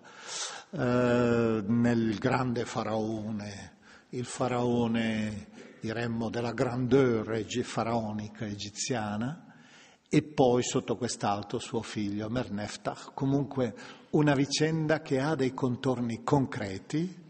eh, 0.71 1.63
nel 1.67 2.19
grande 2.19 2.65
faraone, 2.65 3.77
il 4.11 4.25
faraone 4.25 5.49
diremmo, 5.81 6.31
della 6.31 6.53
grandeur 6.53 7.45
faraonica 7.63 8.47
egiziana, 8.47 9.47
e 10.13 10.23
poi 10.23 10.63
sotto 10.65 10.97
quest'altro 10.97 11.59
suo 11.61 11.83
figlio 11.83 12.29
Merneftach. 12.29 13.13
Comunque 13.15 13.75
una 14.11 14.35
vicenda 14.35 15.01
che 15.03 15.21
ha 15.21 15.37
dei 15.37 15.55
contorni 15.55 16.25
concreti, 16.25 17.29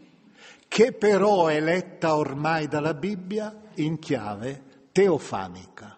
che 0.67 0.91
però 0.93 1.47
è 1.47 1.59
letta 1.59 2.15
ormai 2.15 2.67
dalla 2.67 2.95
Bibbia 2.95 3.55
in 3.75 3.99
chiave 3.99 4.63
teofanica. 4.91 5.97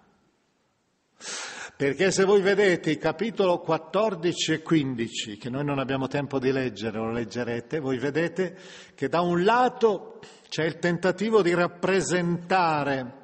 Perché 1.75 2.11
se 2.11 2.23
voi 2.23 2.41
vedete 2.41 2.91
i 2.91 2.97
capitolo 2.97 3.59
14 3.59 4.53
e 4.53 4.61
15, 4.61 5.37
che 5.37 5.49
noi 5.49 5.63
non 5.63 5.79
abbiamo 5.79 6.07
tempo 6.07 6.37
di 6.37 6.51
leggere, 6.51 6.97
lo 6.97 7.11
leggerete, 7.11 7.79
voi 7.79 7.97
vedete 7.97 8.57
che 8.93 9.07
da 9.09 9.21
un 9.21 9.43
lato 9.43 10.19
c'è 10.53 10.65
il 10.65 10.77
tentativo 10.77 11.41
di 11.41 11.51
rappresentare 11.55 13.21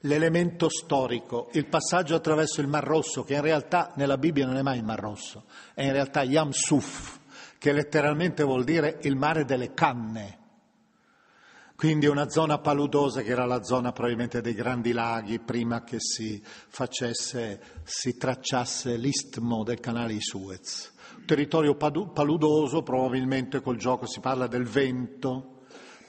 l'elemento 0.00 0.68
storico, 0.68 1.48
il 1.52 1.64
passaggio 1.64 2.14
attraverso 2.14 2.60
il 2.60 2.66
Mar 2.66 2.84
Rosso, 2.84 3.24
che 3.24 3.32
in 3.32 3.40
realtà 3.40 3.92
nella 3.96 4.18
Bibbia 4.18 4.44
non 4.44 4.58
è 4.58 4.60
mai 4.60 4.76
il 4.76 4.84
Mar 4.84 5.00
Rosso, 5.00 5.44
è 5.72 5.82
in 5.82 5.92
realtà 5.92 6.22
Yam 6.24 6.50
Suf, 6.50 7.20
che 7.56 7.72
letteralmente 7.72 8.42
vuol 8.42 8.64
dire 8.64 8.98
il 9.04 9.16
mare 9.16 9.46
delle 9.46 9.72
canne. 9.72 10.40
Quindi 11.74 12.04
una 12.04 12.28
zona 12.28 12.58
paludosa 12.58 13.22
che 13.22 13.30
era 13.30 13.46
la 13.46 13.62
zona 13.62 13.92
probabilmente 13.92 14.42
dei 14.42 14.52
grandi 14.52 14.92
laghi 14.92 15.38
prima 15.38 15.82
che 15.84 15.96
si 16.00 16.38
facesse, 16.44 17.80
si 17.82 18.18
tracciasse 18.18 18.98
l'istmo 18.98 19.64
del 19.64 19.80
canale 19.80 20.12
di 20.12 20.20
Suez. 20.20 20.92
Territorio 21.24 21.76
paludoso, 21.76 22.82
probabilmente 22.82 23.62
col 23.62 23.78
gioco 23.78 24.04
si 24.04 24.20
parla 24.20 24.46
del 24.46 24.66
vento, 24.66 25.52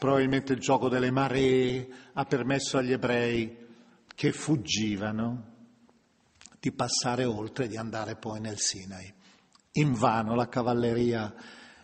probabilmente 0.03 0.51
il 0.51 0.59
gioco 0.59 0.89
delle 0.89 1.11
maree 1.11 1.87
ha 2.11 2.25
permesso 2.25 2.77
agli 2.77 2.91
ebrei 2.91 3.57
che 4.13 4.33
fuggivano 4.33 5.51
di 6.59 6.73
passare 6.73 7.23
oltre 7.23 7.63
e 7.63 7.67
di 7.69 7.77
andare 7.77 8.17
poi 8.17 8.41
nel 8.41 8.59
Sinai. 8.59 9.13
Invano 9.71 10.35
la 10.35 10.49
cavalleria 10.49 11.33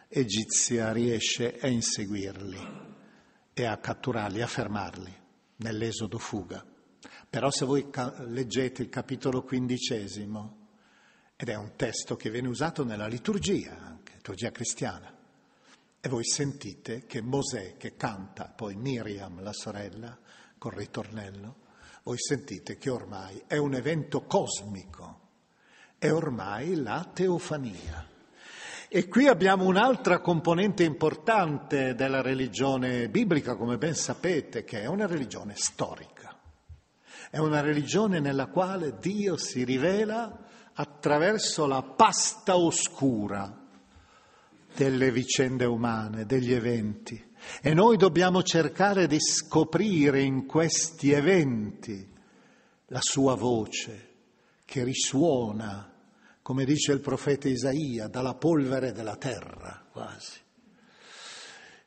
egizia 0.10 0.92
riesce 0.92 1.60
a 1.62 1.68
inseguirli 1.68 2.60
e 3.54 3.66
a 3.66 3.78
catturarli, 3.78 4.42
a 4.42 4.48
fermarli 4.48 5.16
nell'esodo 5.56 6.18
fuga. 6.18 6.62
Però 7.30 7.50
se 7.50 7.64
voi 7.64 7.90
leggete 8.28 8.82
il 8.82 8.90
capitolo 8.90 9.44
quindicesimo, 9.44 10.58
ed 11.38 11.48
è 11.48 11.56
un 11.56 11.72
testo 11.78 12.18
che 12.18 12.30
viene 12.30 12.50
usato 12.50 12.84
nella 12.84 13.08
liturgia, 13.08 13.78
anche 13.80 14.16
liturgia 14.16 14.52
cristiana, 14.52 15.19
e 16.02 16.08
voi 16.08 16.24
sentite 16.24 17.06
che 17.06 17.22
Mosè, 17.22 17.76
che 17.78 17.95
canta, 17.95 18.52
poi 18.56 18.76
Miriam, 18.76 19.41
la 19.41 19.54
sorella, 19.54 20.18
col 20.58 20.74
ritornello, 20.74 21.56
voi 22.04 22.18
sentite 22.18 22.78
che 22.78 22.89
ormai 22.89 23.43
è 23.47 23.58
un 23.58 23.74
evento 23.74 24.24
cosmico, 24.24 25.20
è 25.97 26.12
ormai 26.12 26.76
la 26.76 27.08
teofania. 27.14 28.08
E 28.88 29.08
qui 29.08 29.28
abbiamo 29.28 29.66
un'altra 29.66 30.20
componente 30.20 30.84
importante 30.84 31.93
della 31.93 32.22
religione 32.22 33.08
biblica, 33.10 33.56
come 33.56 33.78
ben 33.78 33.93
sapete, 33.93 34.64
che 34.64 34.82
è 34.82 34.88
una 34.88 35.06
religione 35.06 35.54
storica. 35.56 36.36
È 37.30 37.38
una 37.38 37.62
religione 37.62 38.20
nella 38.20 38.47
quale 38.47 38.97
Dio 38.97 39.38
si 39.38 39.64
rivela 39.64 40.47
attraverso 40.74 41.68
la 41.68 41.84
pasta 41.84 42.58
oscura, 42.58 43.68
delle 44.76 45.12
vicende 45.12 45.66
umane, 45.66 46.26
degli 46.26 46.54
eventi. 46.54 47.28
E 47.62 47.74
noi 47.74 47.98
dobbiamo 47.98 48.44
cercare 48.44 49.08
di 49.08 49.20
scoprire 49.20 50.22
in 50.22 50.46
questi 50.46 51.12
eventi 51.12 52.08
la 52.88 53.02
sua 53.02 53.36
voce 53.36 54.08
che 54.66 54.84
risuona, 54.84 55.92
come 56.42 56.66
dice 56.66 56.92
il 56.92 57.00
profeta 57.00 57.48
Isaia, 57.48 58.08
dalla 58.08 58.36
polvere 58.36 58.92
della 58.92 59.16
terra 59.16 59.86
quasi. 59.92 60.38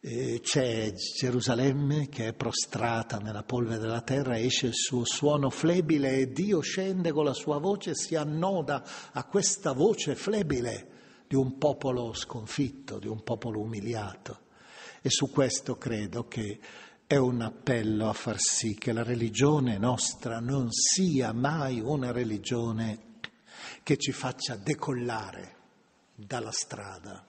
E 0.04 0.40
c'è 0.42 0.92
Gerusalemme 0.92 2.08
che 2.08 2.28
è 2.28 2.32
prostrata 2.32 3.18
nella 3.18 3.44
polvere 3.44 3.78
della 3.78 4.00
terra, 4.00 4.36
esce 4.36 4.66
il 4.66 4.74
suo 4.74 5.04
suono 5.04 5.48
flebile 5.48 6.16
e 6.16 6.32
Dio 6.32 6.60
scende 6.60 7.12
con 7.12 7.24
la 7.24 7.34
sua 7.34 7.58
voce 7.58 7.90
e 7.90 7.94
si 7.94 8.16
annoda 8.16 8.82
a 9.12 9.24
questa 9.24 9.72
voce 9.72 10.16
flebile 10.16 10.91
di 11.32 11.38
un 11.38 11.56
popolo 11.56 12.12
sconfitto, 12.12 12.98
di 12.98 13.08
un 13.08 13.22
popolo 13.22 13.60
umiliato. 13.60 14.40
E 15.00 15.08
su 15.08 15.30
questo 15.30 15.78
credo 15.78 16.28
che 16.28 16.60
è 17.06 17.16
un 17.16 17.40
appello 17.40 18.10
a 18.10 18.12
far 18.12 18.38
sì 18.38 18.74
che 18.74 18.92
la 18.92 19.02
religione 19.02 19.78
nostra 19.78 20.40
non 20.40 20.70
sia 20.70 21.32
mai 21.32 21.80
una 21.80 22.12
religione 22.12 23.20
che 23.82 23.96
ci 23.96 24.12
faccia 24.12 24.56
decollare 24.56 25.56
dalla 26.14 26.52
strada 26.52 27.26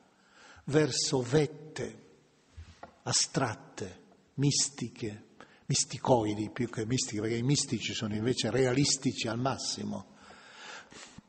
verso 0.66 1.22
vette 1.22 2.02
astratte, 3.04 4.02
mistiche, 4.34 5.28
misticoidi 5.66 6.50
più 6.50 6.70
che 6.70 6.86
mistiche, 6.86 7.22
perché 7.22 7.38
i 7.38 7.44
mistici 7.44 7.94
sono 7.94 8.16
invece 8.16 8.52
realistici 8.52 9.30
al 9.30 9.40
massimo 9.40 10.12